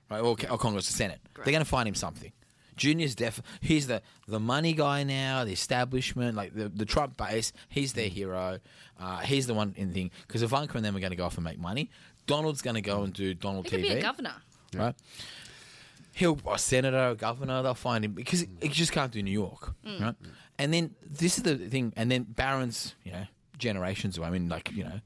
[0.09, 1.19] right, or, or Congress, or Senate.
[1.35, 2.31] They're going to find him something.
[2.75, 3.41] Junior's def.
[3.61, 7.53] He's the the money guy now, the establishment, like the the Trump base.
[7.69, 8.59] He's their hero.
[8.99, 11.25] Uh, he's the one in the thing because Ivanka and them are going to go
[11.25, 11.89] off and make money.
[12.27, 14.35] Donald's going to go and do Donald He TV could be a governor.
[14.75, 14.95] right?
[16.15, 17.63] He'll a senator, a governor.
[17.63, 20.15] They'll find him because he just can't do New York, right?
[20.59, 21.91] And then this is the thing.
[21.97, 23.25] And then Barron's, you know,
[23.57, 24.27] generations away.
[24.27, 24.99] I mean, like you know,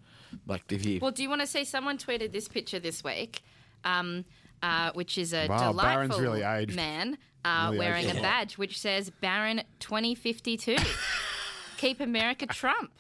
[0.45, 1.63] like if you Well, do you want to see?
[1.63, 3.41] Someone tweeted this picture this week,
[3.86, 4.25] um,
[4.62, 6.75] uh, which is a Wow, delightful Barron's really aged.
[6.75, 7.17] man
[7.48, 10.78] uh, Really wearing a badge which says Baron 2052.
[11.78, 12.92] Keep America Trump.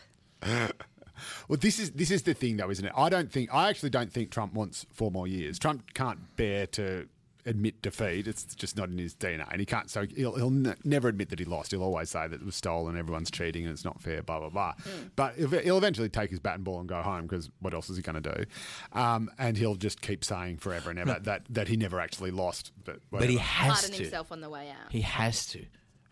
[1.47, 2.93] Well, this is this is the thing, though, isn't it?
[2.95, 5.57] I don't think I actually don't think Trump wants four more years.
[5.57, 7.07] Trump can't bear to
[7.47, 8.27] admit defeat.
[8.27, 9.89] It's just not in his DNA, and he can't.
[9.89, 11.71] So he'll, he'll ne- never admit that he lost.
[11.71, 14.21] He'll always say that it was stolen, everyone's cheating, and it's not fair.
[14.21, 14.73] Blah blah blah.
[14.73, 15.07] Hmm.
[15.15, 17.89] But he'll he'll eventually take his bat and ball and go home because what else
[17.89, 18.45] is he going to do?
[18.93, 21.23] Um, and he'll just keep saying forever and ever hmm.
[21.23, 22.71] that that he never actually lost.
[22.83, 23.39] But but he whatever.
[23.39, 24.03] has Pardon to.
[24.03, 24.91] himself on the way out.
[24.91, 25.61] He has to.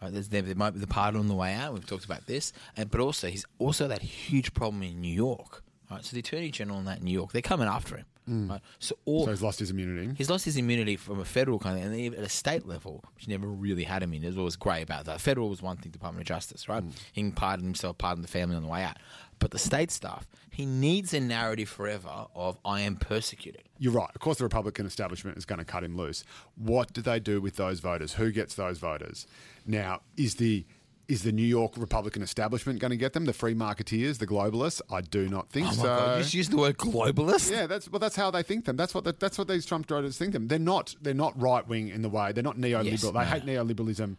[0.02, 1.74] Uh, right, there, there might be the pardon on the way out.
[1.74, 5.64] We've talked about this, and but also he's also that huge problem in New York.
[5.90, 8.06] Right, so the attorney general in that New York, they're coming after him.
[8.30, 8.50] Mm.
[8.50, 10.12] Right, so all so he's lost his immunity.
[10.18, 13.04] He's lost his immunity from a federal kind of, and even at a state level,
[13.14, 14.22] which never really had him in.
[14.22, 15.22] There's always grey about that.
[15.22, 16.84] Federal was one thing, Department of Justice, right?
[16.84, 16.92] Mm.
[17.14, 18.98] He can pardon himself, pardon the family on the way out.
[19.38, 23.64] But the state stuff, he needs a narrative forever of I am persecuted.
[23.78, 24.10] You're right.
[24.16, 26.24] Of course, the Republican establishment is going to cut him loose.
[26.56, 28.14] What do they do with those voters?
[28.14, 29.28] Who gets those voters?
[29.66, 30.66] Now, is the
[31.08, 33.26] is the New York Republican establishment going to get them?
[33.26, 34.82] The free marketeers, the globalists?
[34.92, 35.84] I do not think Oh my so.
[35.84, 37.52] God, you just used the word globalist.
[37.52, 38.00] Yeah, that's well.
[38.00, 38.76] That's how they think them.
[38.76, 40.48] That's what the, that's what these Trump voters think them.
[40.48, 42.32] They're not they're not right wing in the way.
[42.32, 42.86] They're not neoliberal.
[42.92, 43.20] Yes, they no.
[43.20, 44.18] hate neoliberalism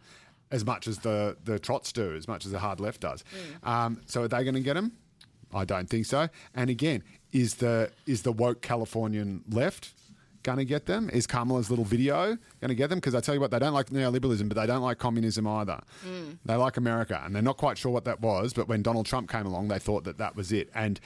[0.51, 3.23] as much as the the Trots do, as much as the hard left does.
[3.63, 4.93] Um, so are they going to get them?
[5.53, 6.29] I don't think so.
[6.53, 9.93] And again, is the is the woke Californian left
[10.47, 11.09] going to get them?
[11.11, 12.99] Is Kamala's little video going to get them?
[12.99, 15.81] Because I tell you what, they don't like neoliberalism, but they don't like communism either.
[16.07, 16.37] Mm.
[16.45, 18.53] They like America, and they're not quite sure what that was.
[18.53, 20.69] But when Donald Trump came along, they thought that that was it.
[20.73, 21.01] And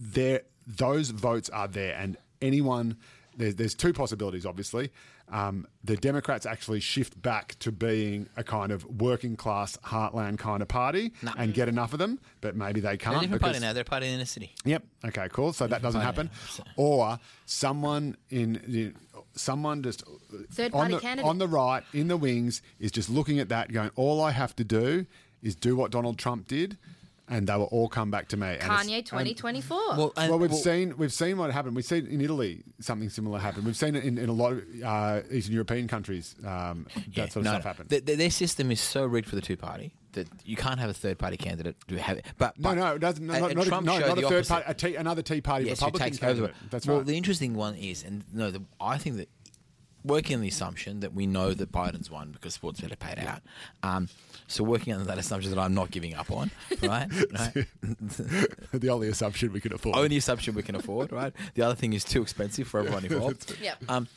[0.00, 2.96] there, those votes are there, and anyone.
[3.34, 4.90] There's, there's two possibilities, obviously.
[5.32, 10.60] Um, the Democrats actually shift back to being a kind of working class heartland kind
[10.60, 13.20] of party and get enough of them, but maybe they They're a can't.
[13.22, 13.72] different party because- now.
[13.72, 14.54] They're a party in the city.
[14.66, 14.84] Yep.
[15.06, 15.28] Okay.
[15.32, 15.54] Cool.
[15.54, 16.26] So that doesn't happen.
[16.26, 18.94] now, so- Or someone in, in Third
[19.34, 21.28] someone just on party the, candidate.
[21.28, 24.54] on the right in the wings is just looking at that, going, "All I have
[24.56, 25.06] to do
[25.42, 26.76] is do what Donald Trump did,
[27.32, 29.78] and they will all come back to me." And it's- Kanye and- 2024.
[29.96, 31.74] Well, and, well, we've well, seen we've seen what happened.
[31.76, 33.64] We've seen in Italy something similar happen.
[33.64, 36.34] We've seen it in, in a lot of uh, Eastern European countries.
[36.44, 37.68] Um, that yeah, sort of no, stuff no.
[37.68, 37.86] happen.
[37.88, 40.90] Th- th- their system is so rigged for the two party that you can't have
[40.90, 42.26] a third party candidate to have it.
[42.36, 43.26] But, no, but- no, it doesn't.
[43.26, 44.48] No, and- not, and not, a, Trump no, showed not a third opposite.
[44.52, 44.64] party.
[44.68, 46.34] A tea, another Tea Party Yes, who Republican takes over.
[46.48, 46.70] candidate.
[46.70, 47.06] That's well, right.
[47.06, 49.28] the interesting one is, and no, the, I think that
[50.04, 53.40] working on the assumption that we know that Biden's won because sports better paid out.
[53.82, 54.08] Um,
[54.48, 56.50] so working on that assumption that I'm not giving up on,
[56.82, 57.08] right?
[57.10, 57.66] right?
[58.72, 59.96] the only assumption we could afford.
[59.96, 61.32] Only assumption we can afford, right?
[61.54, 63.56] The other thing is too expensive for everyone involved.
[63.62, 63.82] Yep.
[63.88, 64.08] Um,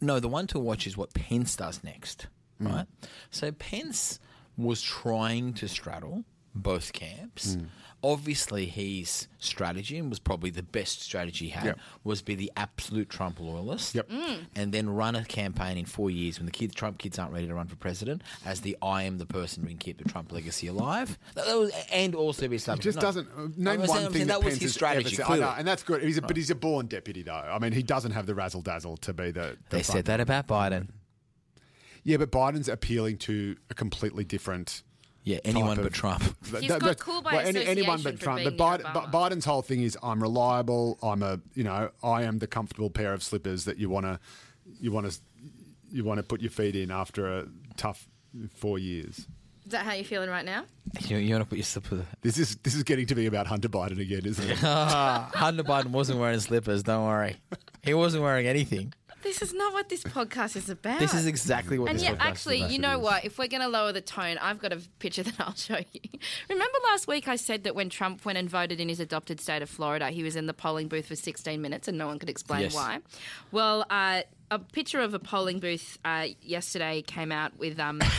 [0.00, 2.26] no, the one to watch is what Pence does next,
[2.62, 2.72] Mm.
[2.74, 2.86] right?
[3.30, 4.18] So Pence
[4.56, 7.56] was trying to straddle both camps.
[7.56, 7.66] Mm.
[8.02, 11.78] Obviously, his strategy and was probably the best strategy he had Yep.
[12.04, 14.10] was be the absolute Trump loyalist, Yep.
[14.54, 17.46] and then run a campaign in four years when the kids, Trump kids aren't ready
[17.48, 20.30] to run for president as the I am the person who can keep the Trump
[20.30, 22.80] legacy alive, That- that was- and also be something.
[22.80, 22.82] established.
[22.84, 23.00] just No.
[23.02, 25.06] doesn't uh, name I'm one saying- thing that, that was Pence his strategy.
[25.22, 25.26] Ever said.
[25.26, 26.02] I know, and that's good.
[26.02, 27.32] He's a, but he's a born deputy, though.
[27.32, 29.56] I mean, he doesn't have the razzle dazzle to be the.
[29.70, 30.88] the They said that about Biden.
[32.04, 34.82] Yeah, but Biden's appealing to a completely different.
[35.26, 36.22] Yeah, anyone type but of- Trump.
[36.44, 38.44] He's That- got cool by any- anyone but Trump.
[38.44, 39.10] But Biden, Obama.
[39.10, 40.98] Biden's whole thing is, I'm reliable.
[41.02, 44.20] I'm a, you know, I am the comfortable pair of slippers that you want to,
[44.80, 45.18] you want to,
[45.90, 48.06] you want to put your feet in after a tough
[48.54, 49.26] four years.
[49.64, 50.64] Is that how you're feeling right now?
[51.08, 52.06] You, you want to put your slipper.
[52.22, 54.58] This is this is getting to be about Hunter Biden again, isn't it?
[54.62, 56.84] Ah, Hunter Biden wasn't wearing slippers.
[56.84, 57.34] Don't worry,
[57.82, 58.94] he wasn't wearing anything.
[59.22, 61.00] This is not what this podcast is about.
[61.00, 61.90] This is exactly what.
[61.90, 62.20] And this yeah, podcast is about.
[62.20, 62.70] And yeah, actually, about.
[62.70, 63.24] you know what?
[63.24, 66.00] If we're going to lower the tone, I've got a picture that I'll show you.
[66.48, 69.62] Remember last week I said that when Trump went and voted in his adopted state
[69.62, 72.30] of Florida, he was in the polling booth for 16 minutes and no one could
[72.30, 72.74] explain Yes.
[72.74, 73.00] why.
[73.50, 77.80] Well, uh, a picture of a polling booth uh, yesterday came out with.
[77.80, 78.00] Um,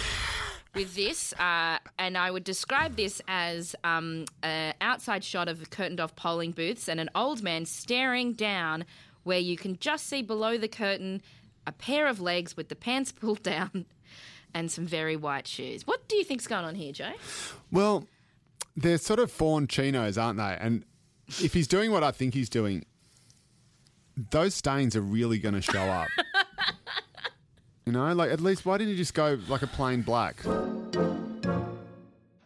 [0.75, 5.99] with this, uh, and I would describe this as um, an outside shot of curtained
[5.99, 8.85] off polling booths and an old man staring down
[9.27, 11.21] where you can just see below the curtain
[11.67, 13.85] a pair of legs with the pants pulled down
[14.53, 15.85] and some very white shoes.
[15.85, 17.11] What do you think's going on here, Joe?
[17.71, 18.07] Well,
[18.75, 20.57] they're sort of fawn chinos, aren't they?
[20.59, 20.85] And
[21.27, 22.85] if he's doing what I think he's doing,
[24.31, 26.07] those stains are really going to show up.
[27.85, 30.41] you know, like at least why didn't you just go like a plain black?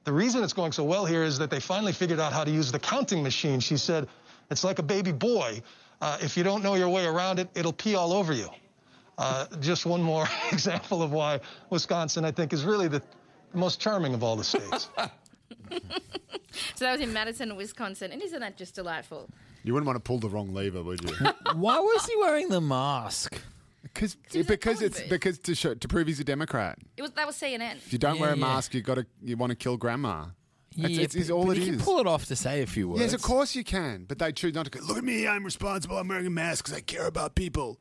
[0.04, 2.50] The reason it's going so well here is that they finally figured out how to
[2.52, 3.60] use the counting machine.
[3.60, 4.08] She said,
[4.50, 5.62] it's like a baby boy.
[6.02, 8.50] Uh, if you don't know your way around it, it'll pee all over you.
[9.18, 13.02] Uh, just one more example of why Wisconsin, I think, is really the
[13.54, 14.90] most charming of all the states.
[16.76, 19.30] So that was in Madison, Wisconsin, and isn't that just delightful?
[19.64, 21.16] You wouldn't want to pull the wrong lever, would you?
[21.54, 23.40] Why was he wearing the mask?
[23.84, 26.78] Because because it's because to show, to prove he's a Democrat.
[26.98, 27.76] It was that was CNN.
[27.78, 28.42] If you don't Yeah, wear a yeah.
[28.42, 30.26] mask, you got to you want to kill grandma.
[30.78, 31.78] It's, it's, it's but- all but it you is.
[31.78, 33.02] can pull it off to say a few words.
[33.02, 34.72] Yes, of course you can, but they choose not to.
[34.72, 35.98] Go, Look at me, I'm responsible.
[35.98, 37.80] I'm wearing a mask because I care about people.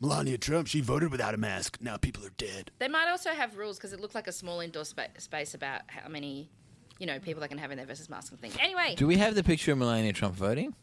[0.00, 1.76] Melania Trump, she voted without a mask.
[1.82, 2.70] Now people are dead.
[2.78, 5.82] They might also have rules because it looked like a small indoor spa- space about
[5.88, 6.48] how many,
[6.98, 8.56] you know, people they can have in their versus mask and things.
[8.58, 10.74] Anyway, Do we have the picture of Melania Trump voting?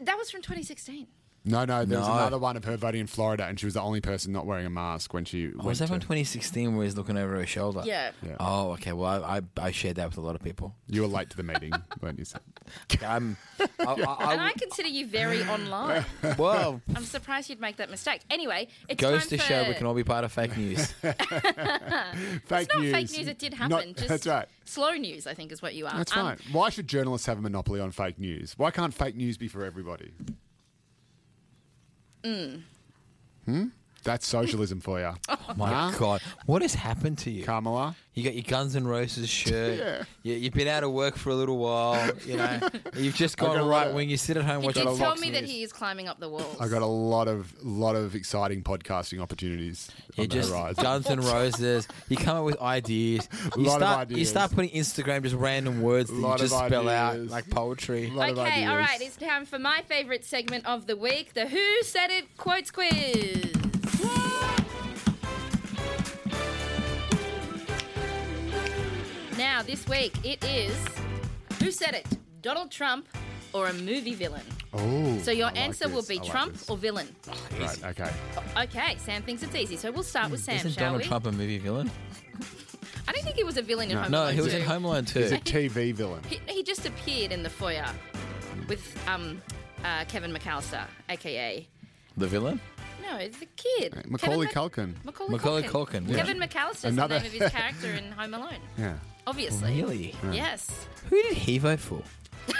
[0.00, 1.06] that was from 2016.
[1.42, 2.14] No, no, there was No.
[2.14, 4.66] another one of her voting in Florida, and she was the only person not wearing
[4.66, 5.92] a mask when she Oh, went was that to.
[5.92, 7.82] from 2016 where he's looking over her shoulder?
[7.84, 8.10] Yeah.
[8.22, 8.36] Yeah.
[8.38, 8.92] Oh, okay.
[8.92, 10.74] Well, I, I, I shared that with a lot of people.
[10.88, 11.72] You were late to the meeting,
[12.02, 12.26] weren't you?
[12.26, 12.40] Sam?
[13.02, 13.36] I'm,
[13.78, 16.04] I, I, And I consider you very online.
[16.38, 18.20] Well, I'm surprised you'd make that mistake.
[18.30, 19.44] Anyway, it's goes time to for...
[19.44, 20.92] show we can all be part of fake news.
[20.92, 21.14] Fake
[22.50, 22.92] It's not news.
[22.92, 23.28] fake news.
[23.28, 23.94] It did No, happen.
[23.94, 24.46] Just that's right.
[24.64, 25.96] Slow news, I think, is what you are.
[25.96, 26.40] That's Um, right.
[26.52, 28.54] Why should journalists have a monopoly on fake news?
[28.56, 30.12] Why can't fake news be for everybody?
[32.24, 32.62] Mm.
[33.46, 33.64] Hmm?
[34.04, 35.12] That's socialism for you.
[35.50, 35.98] Oh my Huh?
[35.98, 37.42] God, what has happened to you?
[37.44, 37.96] Kamala?
[38.14, 40.06] You got your Guns N' Roses shirt.
[40.22, 40.34] Yeah.
[40.34, 42.08] you, you've been out of work for a little while.
[42.24, 42.60] You know,
[42.96, 44.08] you've just I got gone a lot right of- wing.
[44.10, 45.50] You sit at home He watching did tell Fox me that News.
[45.50, 46.56] he is climbing up the walls.
[46.60, 50.82] I got a lot of lot of exciting podcasting opportunities You on the just horizon.
[50.84, 51.88] Guns N' Roses.
[52.08, 53.28] You come up with ideas.
[53.56, 54.10] You Lot of start.
[54.10, 54.28] You ideas.
[54.30, 57.30] start putting Instagram just random words that you Lot of just spell out ideas.
[57.32, 58.08] like poetry.
[58.10, 58.88] Lot of Okay, all ideas.
[58.88, 59.00] right.
[59.00, 63.52] It's time for my favourite segment of the week, the Who Said It Quotes Quiz.
[69.36, 70.76] Now, this week it is
[71.60, 72.06] Who Said It?
[72.42, 73.08] Donald Trump
[73.52, 74.42] or a movie villain?
[74.72, 76.08] Oh, So your I like answer will this.
[76.08, 76.70] be I like Trump this.
[76.70, 77.08] or villain.
[77.58, 78.10] Right, okay.
[78.56, 81.08] Okay, Sam thinks it's easy, so we'll start with Sam, Isn't shall Donald we?
[81.08, 81.90] Trump a movie villain?
[83.08, 84.58] I don't think he was a villain in Home No, Alone he was 2.
[84.58, 85.20] in Home Alone too.
[85.20, 86.22] He's a TV villain.
[86.28, 87.86] He, he just appeared in the foyer
[88.68, 89.40] with um,
[89.84, 91.66] uh, Kevin McAllister, aka
[92.16, 92.60] The villain?
[93.02, 93.94] No, it's the kid.
[94.08, 95.04] Macaulay Kevin Culkin.
[95.04, 96.04] Macaulay, Macaulay Culkin.
[96.04, 96.16] Culkin, yeah.
[96.16, 98.54] Kevin McAllister's Another- the name of his character in Home Alone.
[98.78, 98.94] Yeah.
[99.26, 99.74] Obviously.
[99.82, 100.14] Really?
[100.32, 100.86] Yes.
[101.08, 102.02] Who did he vote for?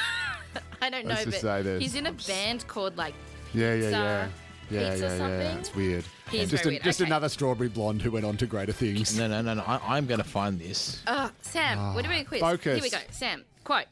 [0.82, 1.82] I don't know, Let's but just say this.
[1.82, 3.14] he's in a band called like
[3.52, 4.28] Yeah, yeah, Pizza, yeah.
[4.70, 5.18] Yeah, Pizza yeah, yeah.
[5.18, 5.58] something?
[5.58, 6.04] It's weird.
[6.30, 6.84] He is just very a- weird.
[6.84, 7.08] just Okay.
[7.08, 9.18] another strawberry blonde who went on to greater things.
[9.18, 9.62] No, no, no, no.
[9.66, 11.02] I, I'm going to find this.
[11.06, 12.40] Uh, Sam, we're doing a quiz.
[12.40, 12.74] focus.
[12.74, 12.98] Here we go.
[13.10, 13.86] Sam, quote.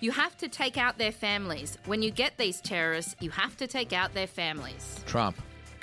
[0.00, 1.76] You have to take out their families.
[1.86, 5.00] When you get these terrorists, you have to take out their families.
[5.06, 5.36] Trump.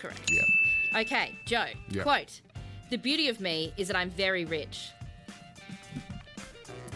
[0.05, 0.31] Correct.
[0.31, 1.01] Yeah.
[1.01, 1.65] Okay, Joe.
[1.89, 2.03] Yeah.
[2.03, 2.41] Quote:
[2.89, 4.89] "The beauty of me is that I'm very rich."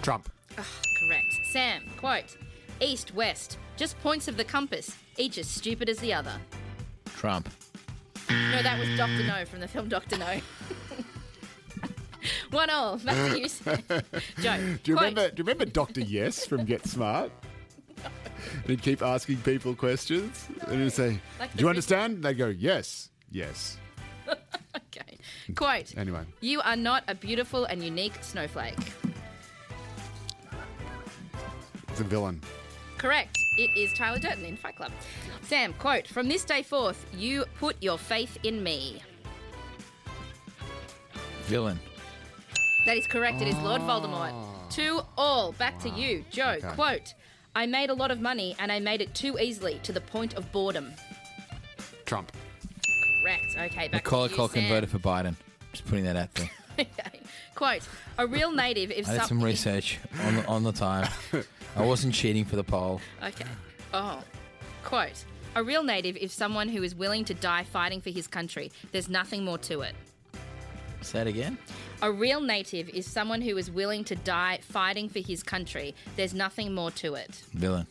[0.02, 0.30] Trump.
[0.58, 0.68] Ah,
[1.00, 1.28] correct.
[1.52, 1.84] Sam.
[1.98, 2.38] Quote:
[2.80, 6.34] "East, west, just points of the compass, each as stupid as the other."
[7.16, 7.50] Trump.
[8.30, 10.40] No, that was Doctor No from the film Doctor No.
[12.52, 12.98] One all.
[12.98, 13.48] Back to you,
[14.42, 14.78] Joe.
[14.84, 15.30] Do you quote, remember?
[15.30, 17.32] Do you remember Doctor Yes from Get Smart?
[18.68, 22.48] He'd keep asking people questions, and he'd say, Like "Do you rich- understand?" They'd go,
[22.48, 23.78] "Yes, yes."
[24.76, 25.18] Okay.
[25.56, 28.78] Quote: Anyway, "You are not a beautiful and unique snowflake."
[31.90, 32.42] it's a villain.
[32.98, 33.38] Correct.
[33.58, 34.92] It is Tyler Durden in Fight Club.
[35.42, 39.02] Sam, quote, from this day forth, you put your faith in me.
[41.44, 41.80] Villain.
[42.86, 43.42] That is correct.
[43.42, 44.32] It is Lord Voldemort.
[44.34, 44.68] Ah.
[44.70, 45.52] Two all.
[45.54, 46.56] Back to you, Joe.
[46.58, 46.68] Okay.
[46.76, 47.14] Quote,
[47.60, 50.36] I made a lot of money and I made it too easily to the point
[50.36, 50.94] of boredom.
[52.06, 52.32] Trump.
[53.22, 53.54] Correct.
[53.54, 54.70] Okay, back Macaulay to you, Culkin Sam.
[54.70, 55.36] voted for Biden.
[55.74, 56.50] Just putting that out there.
[56.80, 57.20] okay.
[57.56, 57.82] Quote,
[58.18, 61.10] a real native if I did some some- research on the, on the time.
[61.76, 63.02] I wasn't cheating for the poll.
[63.22, 63.44] Okay.
[63.94, 64.24] Oh.
[64.86, 68.72] Quote, a real native is someone who is willing to die fighting for his country.
[68.94, 69.96] There's nothing more to it.
[71.02, 71.58] Say it again.
[72.02, 75.96] A real native is someone who is willing to die fighting for his country.
[76.16, 77.42] There's nothing more to it.
[77.54, 77.88] Villain.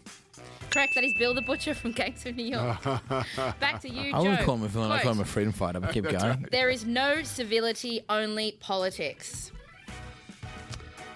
[0.71, 2.83] Correct, that is Bill the Butcher from Gangs of New York.
[3.61, 4.17] Back to you, Joe.
[4.17, 4.45] I wouldn't Joe.
[4.45, 4.93] call him a villain.
[4.93, 5.81] I call him a freedom fighter.
[5.81, 6.47] But keep going.
[6.51, 9.51] There is no civility, only politics.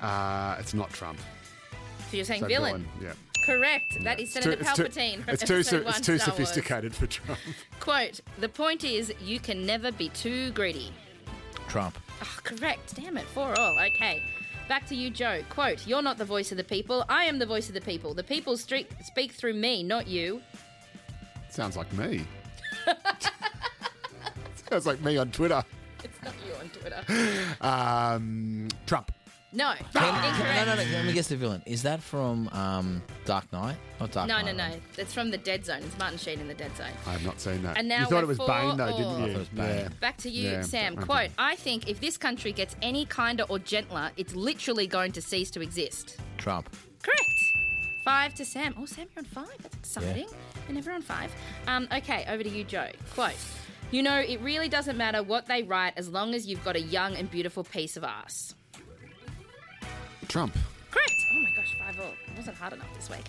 [0.00, 1.18] Uh, it's not Trump.
[2.11, 2.87] So you're saying So villain?
[3.00, 3.12] Yeah.
[3.46, 4.02] Correct.
[4.05, 6.18] That is It's Senator too- it's too- Palpatine from It's too, episode one it's too
[6.18, 6.37] Star Wars.
[6.48, 7.38] sophisticated for Trump.
[7.81, 10.92] Quote, the point is you can never be too greedy.
[11.72, 11.98] Trump.
[12.22, 12.94] Oh, correct.
[12.96, 13.24] Damn it.
[13.28, 13.78] For all.
[13.78, 14.22] Okay.
[14.68, 15.40] Back to you, Joe.
[15.48, 17.02] Quote, You're not the voice of the people.
[17.08, 18.12] I am the voice of the people.
[18.12, 20.42] The people streak, speak through me, not you.
[21.48, 22.26] Sounds like me.
[24.70, 25.64] Sounds like me on Twitter.
[26.04, 27.56] It's not you on Twitter.
[27.62, 29.11] Um, Trump.
[29.54, 29.74] No.
[29.92, 30.66] Can- incorrect.
[30.66, 30.90] no, no, no.
[30.92, 31.62] Let me guess the villain.
[31.66, 33.76] Is that from um, Dark Knight?
[34.00, 34.56] Not Dark No, Knight.
[34.56, 34.74] no, no.
[34.96, 35.82] It's from the Dead Zone.
[35.82, 36.86] It's Martin Sheen in the Dead Zone.
[37.06, 37.76] I have not seen that.
[37.76, 38.96] And now you thought we're it was four Bane, though, all.
[38.96, 39.16] didn't you?
[39.16, 39.66] I thought it was Bane.
[39.78, 39.88] Yeah.
[40.00, 40.94] Back to you, Yeah, Sam.
[40.94, 41.04] okay.
[41.04, 45.20] Quote, I think if this country gets any kinder or gentler, it's literally going to
[45.20, 46.16] cease to exist.
[46.38, 46.74] Trump.
[47.02, 47.20] Correct.
[48.04, 48.74] Five to Sam.
[48.78, 49.56] Oh, Sam, you're on five.
[49.62, 50.26] That's exciting.
[50.66, 51.30] You're never on five.
[51.66, 52.88] Um, okay, over to you, Joe.
[53.14, 53.34] Quote,
[53.90, 56.80] you know, it really doesn't matter what they write as long as you've got a
[56.80, 58.54] young and beautiful piece of ass.
[60.28, 60.56] Trump.
[60.90, 61.12] Correct.
[61.35, 62.06] Oh my gosh, five all.
[62.26, 63.24] It wasn't hard enough this week.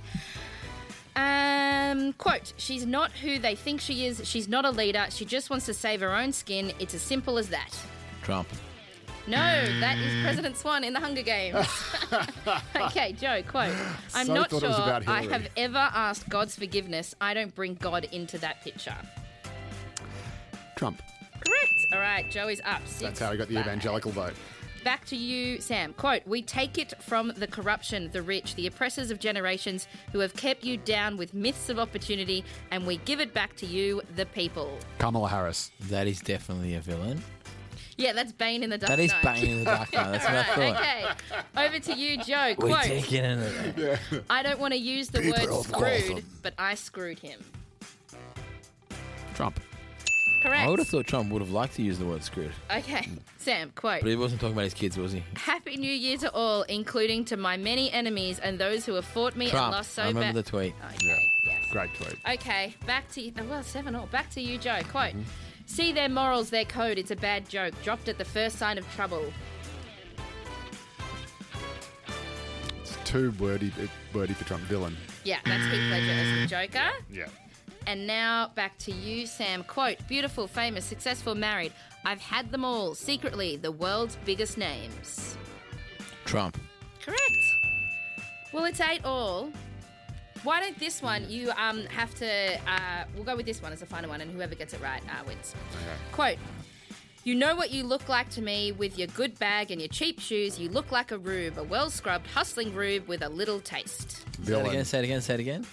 [1.15, 4.21] Um, quote, she's not who they think she is.
[4.27, 5.05] She's not a leader.
[5.09, 6.73] She just wants to save her own skin.
[6.79, 7.69] It's as simple as that.
[8.23, 8.47] Trump.
[9.25, 11.65] No, that is President Swan in the Hunger Games.
[12.75, 13.73] okay, Joe, quote.
[14.13, 15.33] I'm So not thought sure was about I Hillary.
[15.33, 17.15] have ever asked God's forgiveness.
[17.21, 18.95] I don't bring God into that picture.
[20.75, 21.01] Trump.
[21.39, 21.85] Correct.
[21.93, 22.81] All right, Joe is up.
[22.85, 23.65] Six, That's how he got the five.
[23.67, 24.33] evangelical vote.
[24.83, 25.93] Back to you, Sam.
[25.93, 30.35] Quote, We take it from the corruption, the rich, the oppressors of generations who have
[30.35, 34.25] kept you down with myths of opportunity, and we give it back to you, the
[34.25, 34.77] people.
[34.99, 35.71] Kamala Harris.
[35.89, 37.23] That is definitely a villain.
[37.95, 39.23] Yeah, that's Bane in the Dark That is Knight.
[39.23, 40.11] Bane in the Dark Knight.
[40.11, 40.43] That's what I
[40.73, 40.81] thought.
[40.81, 41.65] okay.
[41.67, 42.55] Over to you, Joe.
[42.57, 43.97] We Quote, take it in.
[44.29, 46.25] I don't want to use the People word of screwed, Gotham.
[46.41, 47.39] but I screwed him.
[49.35, 49.59] Trump.
[50.43, 50.67] Correct.
[50.67, 52.51] I would have thought Trump would have liked to use the word screwed.
[52.69, 54.01] Okay, Sam, quote.
[54.01, 55.23] But he wasn't talking about his kids, was he?
[55.35, 59.37] Happy New Year to all, including to my many enemies and those who have fought
[59.37, 59.67] me Trump.
[59.67, 60.09] and lost so many.
[60.09, 60.45] I remember bad.
[60.45, 60.73] the tweet.
[60.95, 61.71] Okay, yes.
[61.71, 62.17] Great tweet.
[62.29, 63.31] Okay, back to you.
[63.49, 64.07] Well, seven all.
[64.07, 64.81] Back to you, Joe.
[64.91, 65.11] Quote.
[65.11, 65.21] Mm-hmm.
[65.65, 66.97] See their morals, their code.
[66.97, 67.73] It's a bad joke.
[67.81, 69.31] Dropped at the first sign of trouble.
[72.81, 73.71] It's too wordy,
[74.13, 74.63] wordy for Trump.
[74.63, 74.97] Villain.
[75.23, 76.91] Yeah, that's Heath Ledger as the Joker.
[77.09, 77.27] Yeah.
[77.87, 79.63] And now back to you, Sam.
[79.63, 81.73] Quote Beautiful, famous, successful, married.
[82.05, 82.95] I've had them all.
[82.95, 85.37] Secretly, the world's biggest names.
[86.25, 86.59] Trump.
[87.01, 87.21] Correct.
[88.51, 89.51] Well, it's eight all.
[90.43, 92.59] Why don't this one you um have to?
[92.67, 95.01] Uh, we'll go with this one as the final one, and whoever gets it right
[95.09, 95.55] uh, wins.
[96.11, 96.37] Quote.
[97.25, 100.19] You know what you look like to me with your good bag and your cheap
[100.19, 100.59] shoes.
[100.59, 104.25] You look like a rube, a well scrubbed, hustling rube with a little taste.
[104.43, 105.65] Say it again, say it again, say it again.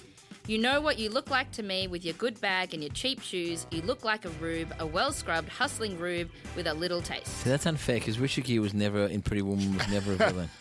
[0.51, 3.23] You know what you look like to me with your good bag and your cheap
[3.23, 3.69] shoes.
[3.71, 7.29] You look like a rube, a well scrubbed, hustling rube with a little taste.
[7.29, 10.51] See, that's unfair because Richard Gere was never in Pretty Woman, was never a villain.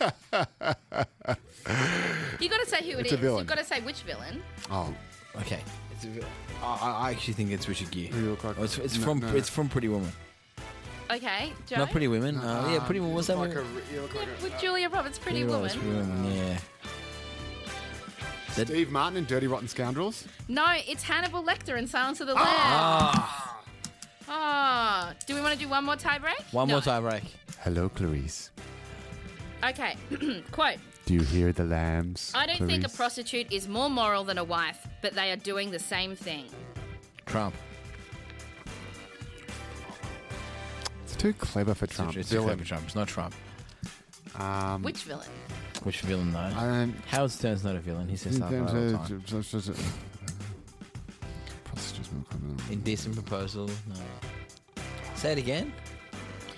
[2.40, 3.20] You got to say who it It's a is.
[3.20, 3.38] villain.
[3.40, 4.40] You've got to say which villain.
[4.70, 4.94] Oh,
[5.40, 5.58] Okay.
[5.92, 6.28] It's a villain.
[6.62, 8.06] I, I actually think it's Richard Gere.
[8.06, 8.58] Who you look like?
[8.60, 9.34] Oh, it's it's No, from no.
[9.34, 10.12] it's from Pretty Woman.
[11.10, 11.78] Okay, Joe.
[11.78, 12.36] Not Pretty Women.
[12.38, 13.14] Uh, yeah, Pretty Woman.
[13.16, 13.58] What's that like one?
[13.58, 15.78] a, you look like a, With Julia Roberts, Pretty Woman, Woman.
[15.78, 16.34] Pretty Woman.
[16.36, 16.58] Yeah.
[18.56, 20.24] That- Steve Martin in Dirty Rotten Scoundrels.
[20.48, 22.46] No, it's Hannibal Lecter in Silence of the Lambs.
[24.32, 25.14] Ah.
[25.26, 26.40] Do we want to do one more tie break?
[26.52, 26.74] One No.
[26.74, 27.22] more tie break.
[27.60, 28.50] Hello, Clarice.
[29.64, 29.96] Okay.
[30.52, 30.78] Quote.
[31.06, 32.32] Do you hear the lambs?
[32.34, 32.96] I don't think a Clarice?
[32.96, 36.46] prostitute is more moral than a wife, but they are doing the same thing.
[37.26, 37.54] Trump.
[41.04, 42.16] It's too clever for Trump.
[42.16, 42.46] it's Villain.
[42.48, 42.84] clever Trump.
[42.86, 43.34] It's not Trump.
[44.36, 45.28] Um, Which villain?
[45.82, 46.38] Which villain though?
[46.38, 48.08] um, Howard Stern's not a villain.
[48.08, 49.22] He says stuff that all the time.
[51.64, 52.56] Prostitutes more common.
[52.70, 53.68] Indecent proposal.
[53.88, 54.82] No.
[55.14, 55.72] Say it again.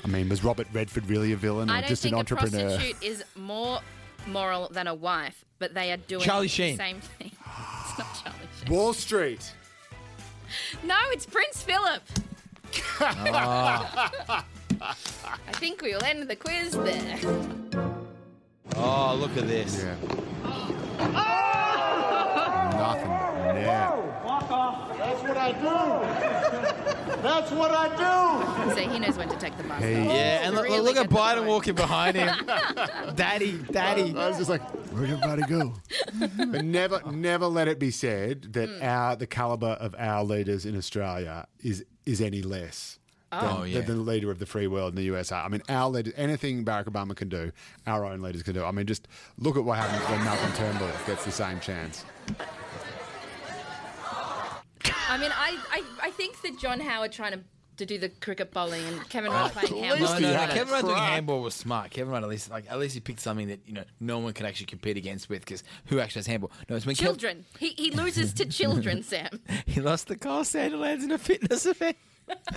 [0.04, 2.18] I mean, was Robert Redford really a villain or I don't just think an a
[2.20, 2.68] entrepreneur?
[2.76, 3.80] prostitute is more
[4.26, 6.76] moral than a wife, but they are doing Charlie the Sheen.
[6.76, 7.30] same thing.
[7.88, 8.72] it's not Charlie Sheen.
[8.74, 9.52] Wall Street.
[10.84, 12.02] No, it's Prince Philip.
[13.00, 14.44] Ah.
[14.80, 17.91] I think we'll end the quiz there.
[18.84, 19.82] Oh, look at this.
[19.82, 19.94] Yeah.
[22.76, 23.88] Nothing but net.
[24.24, 24.98] Fuck off.
[24.98, 27.12] That's what I do.
[27.22, 27.88] That's what I
[28.68, 28.74] do.
[28.74, 29.80] So he knows when to take the bus.
[29.80, 30.04] Hey.
[30.04, 31.46] Yeah, and look, Really look at Biden point.
[31.48, 32.28] walking behind him.
[33.14, 34.14] daddy, daddy.
[34.16, 34.62] I was just like,
[34.92, 35.74] where'd everybody go?
[36.36, 38.82] but never, never let it be said that Hmm.
[38.82, 42.98] our the caliber of our leaders in Australia is is any less.
[43.32, 43.80] Than, Oh, yeah.
[43.80, 45.36] than the leader of the free world in the USA.
[45.36, 47.50] I mean, our leaders, anything Barack Obama can do,
[47.86, 48.62] our own leaders can do.
[48.62, 49.08] I mean, just
[49.38, 52.04] look at what happens when Malcolm Turnbull gets the same chance.
[55.08, 57.40] I mean, I, I, I think that John Howard trying to,
[57.78, 60.08] to do the cricket bowling and Kevin Rudd playing handball.
[60.08, 60.52] No, he no, no.
[60.52, 61.90] Kevin Rudd doing handball was smart.
[61.90, 64.32] Kevin Rudd at least, like, at least he picked something that you know no one
[64.32, 66.50] can actually compete against with because who actually has handball?
[66.68, 67.44] No, it's when Kev- Children.
[67.58, 69.40] He, he loses to children, Sam.
[69.66, 71.96] he lost the Carl Sandilands in a fitness event.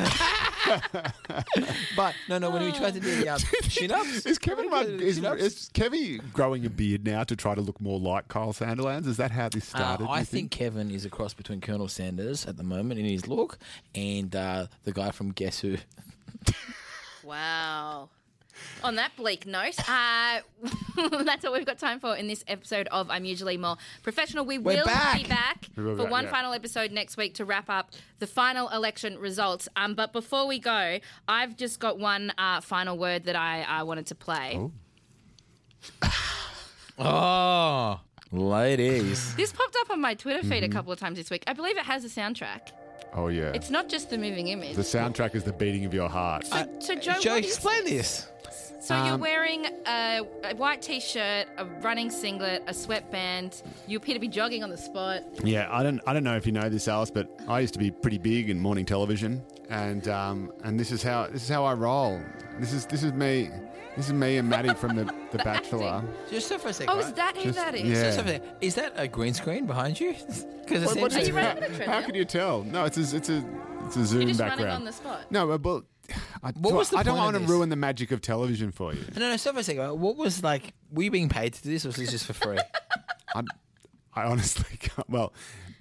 [1.95, 2.49] but no, no.
[2.49, 3.39] When we tried to do the um,
[3.69, 5.41] chin ups, Is Kevin Rudd, is, chin-ups?
[5.41, 9.07] is Kevin growing a beard now to try to look more like Kyle Sandilands?
[9.07, 10.05] Is that how this Uh, started?
[10.05, 13.05] do I you think Kevin is a cross between Colonel Sanders at the moment in
[13.05, 13.57] his look
[13.93, 15.77] and uh, the guy from Guess Who.
[17.23, 18.09] Wow.
[18.83, 20.39] On that bleak note, uh,
[21.23, 24.45] that's all we've got time for in this episode of I'm Usually More Professional.
[24.45, 25.17] We We're will back.
[25.17, 26.31] be back We will be for back, one yeah.
[26.31, 29.67] final episode next week to wrap up the final election results.
[29.75, 33.85] Um, but before we go, I've just got one uh, final word that I uh,
[33.85, 34.59] wanted to play.
[36.97, 37.99] Oh,
[38.31, 39.35] ladies.
[39.35, 40.71] This popped up on my Twitter feed Mm-hmm.
[40.71, 41.43] a couple of times this week.
[41.47, 42.71] I believe it has a soundtrack.
[43.13, 43.51] Oh yeah.
[43.53, 44.75] It's not just the moving image.
[44.75, 46.45] the soundtrack is the beating of your heart.
[46.47, 48.27] so, so Joe, Joe, what is explain this.
[48.79, 53.63] So you're Um, wearing a, a white t-shirt, a running singlet, a sweatband.
[53.87, 55.23] You appear to be jogging on the spot.
[55.43, 57.79] Yeah, I don't I don't know if you know this, Alice, but I used to
[57.79, 61.65] be pretty big in morning television, and um, and this is how this is how
[61.65, 62.21] I roll.
[62.59, 63.49] This is this is me.
[63.97, 66.03] This is me and Maddie from the, the Bachelor.
[66.29, 66.89] Just for a second.
[66.93, 67.05] Oh, right?
[67.05, 67.83] is that who Just- that is?
[67.83, 68.03] yeah.
[68.03, 68.41] Just a.
[68.59, 70.13] Is that a green screen behind you?
[70.65, 71.95] Because it What- what Are you- you to- running on a how, treadmill?
[71.95, 72.63] how can you tell?
[72.63, 73.43] No, it's a, it's a
[73.85, 74.61] it's a Zoom You're just background.
[74.61, 75.31] running on the spot.
[75.31, 75.83] No, but well,
[76.43, 77.49] I, What was the I don't point of want to this?
[77.49, 79.01] ruin the magic of television for you.
[79.15, 79.99] No, no, stop for a second.
[79.99, 80.73] What was like?
[80.91, 82.57] Were you being paid to do this, or was this just for free?
[83.35, 83.41] I,
[84.13, 85.09] I honestly can't.
[85.09, 85.33] Well,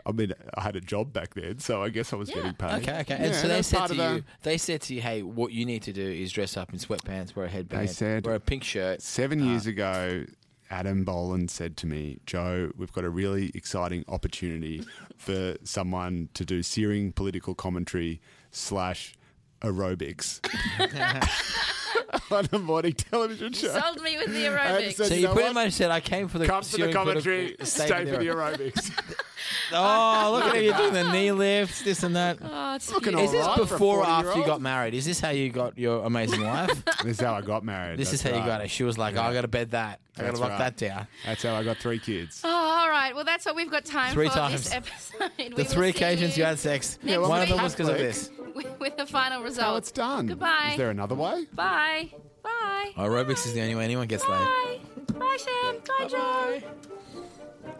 [0.06, 2.36] I mean, I had a job back then, so I guess I was Yeah.
[2.36, 2.72] getting paid.
[2.82, 3.16] Okay, okay.
[3.18, 5.00] Yeah, and so they that's said part to of the- you, they said to you,
[5.00, 7.92] hey, what you need to do is dress up in sweatpants, wear a headband, They
[7.92, 9.00] said- wear a pink shirt.
[9.02, 10.24] Seven years uh, ago,
[10.70, 14.82] Adam Boland said to me, Joe, we've got a really exciting opportunity
[15.16, 19.14] for someone to do searing political commentary slash
[19.62, 20.40] aerobics
[22.30, 23.68] on a morning television show.
[23.78, 24.94] Sold me with the aerobics.
[24.94, 25.54] said, So you you know pretty what?
[25.54, 28.90] much said, I came for the Come to the commentary, political- stay for the aerobics."
[29.70, 30.26] aerobics.
[30.26, 32.38] Oh, look at you doing the knee lifts, this and that.
[32.42, 33.24] Oh, it's Looking cute.
[33.24, 34.46] Is this alright for a before or after you 40-year-old?
[34.46, 34.94] got married?
[34.94, 36.70] Is this how you got your amazing wife?
[37.02, 37.98] this is how I got married.
[37.98, 38.70] this is that's how you got it.
[38.70, 40.00] She was like, oh, I got to bed that.
[40.16, 40.58] I got to That's lock right.
[40.58, 41.06] that down.
[41.26, 42.40] That's how I got three kids.
[42.44, 43.14] Oh, all right.
[43.14, 44.64] Well, that's what we've got time Three for times.
[44.64, 45.30] this episode.
[45.38, 47.88] We The will three see occasions you had sex, next one of them was because
[47.88, 48.14] of Catholic.
[48.14, 48.30] this.
[48.54, 49.78] with, with the final That's how result.
[49.78, 50.26] it's done.
[50.28, 50.68] Goodbye.
[50.72, 51.46] Is there another way?
[51.52, 52.10] Bye.
[52.42, 52.92] Bye.
[52.96, 54.38] Aerobics is the only way anyone gets laid.
[54.38, 54.78] Bye.
[55.18, 55.76] Bye, Sam.
[55.98, 56.60] Bye, Joe.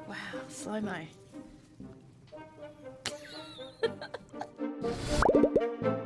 [0.09, 0.14] Wow,
[0.49, 0.95] slow mo.
[3.85, 6.03] Thank you.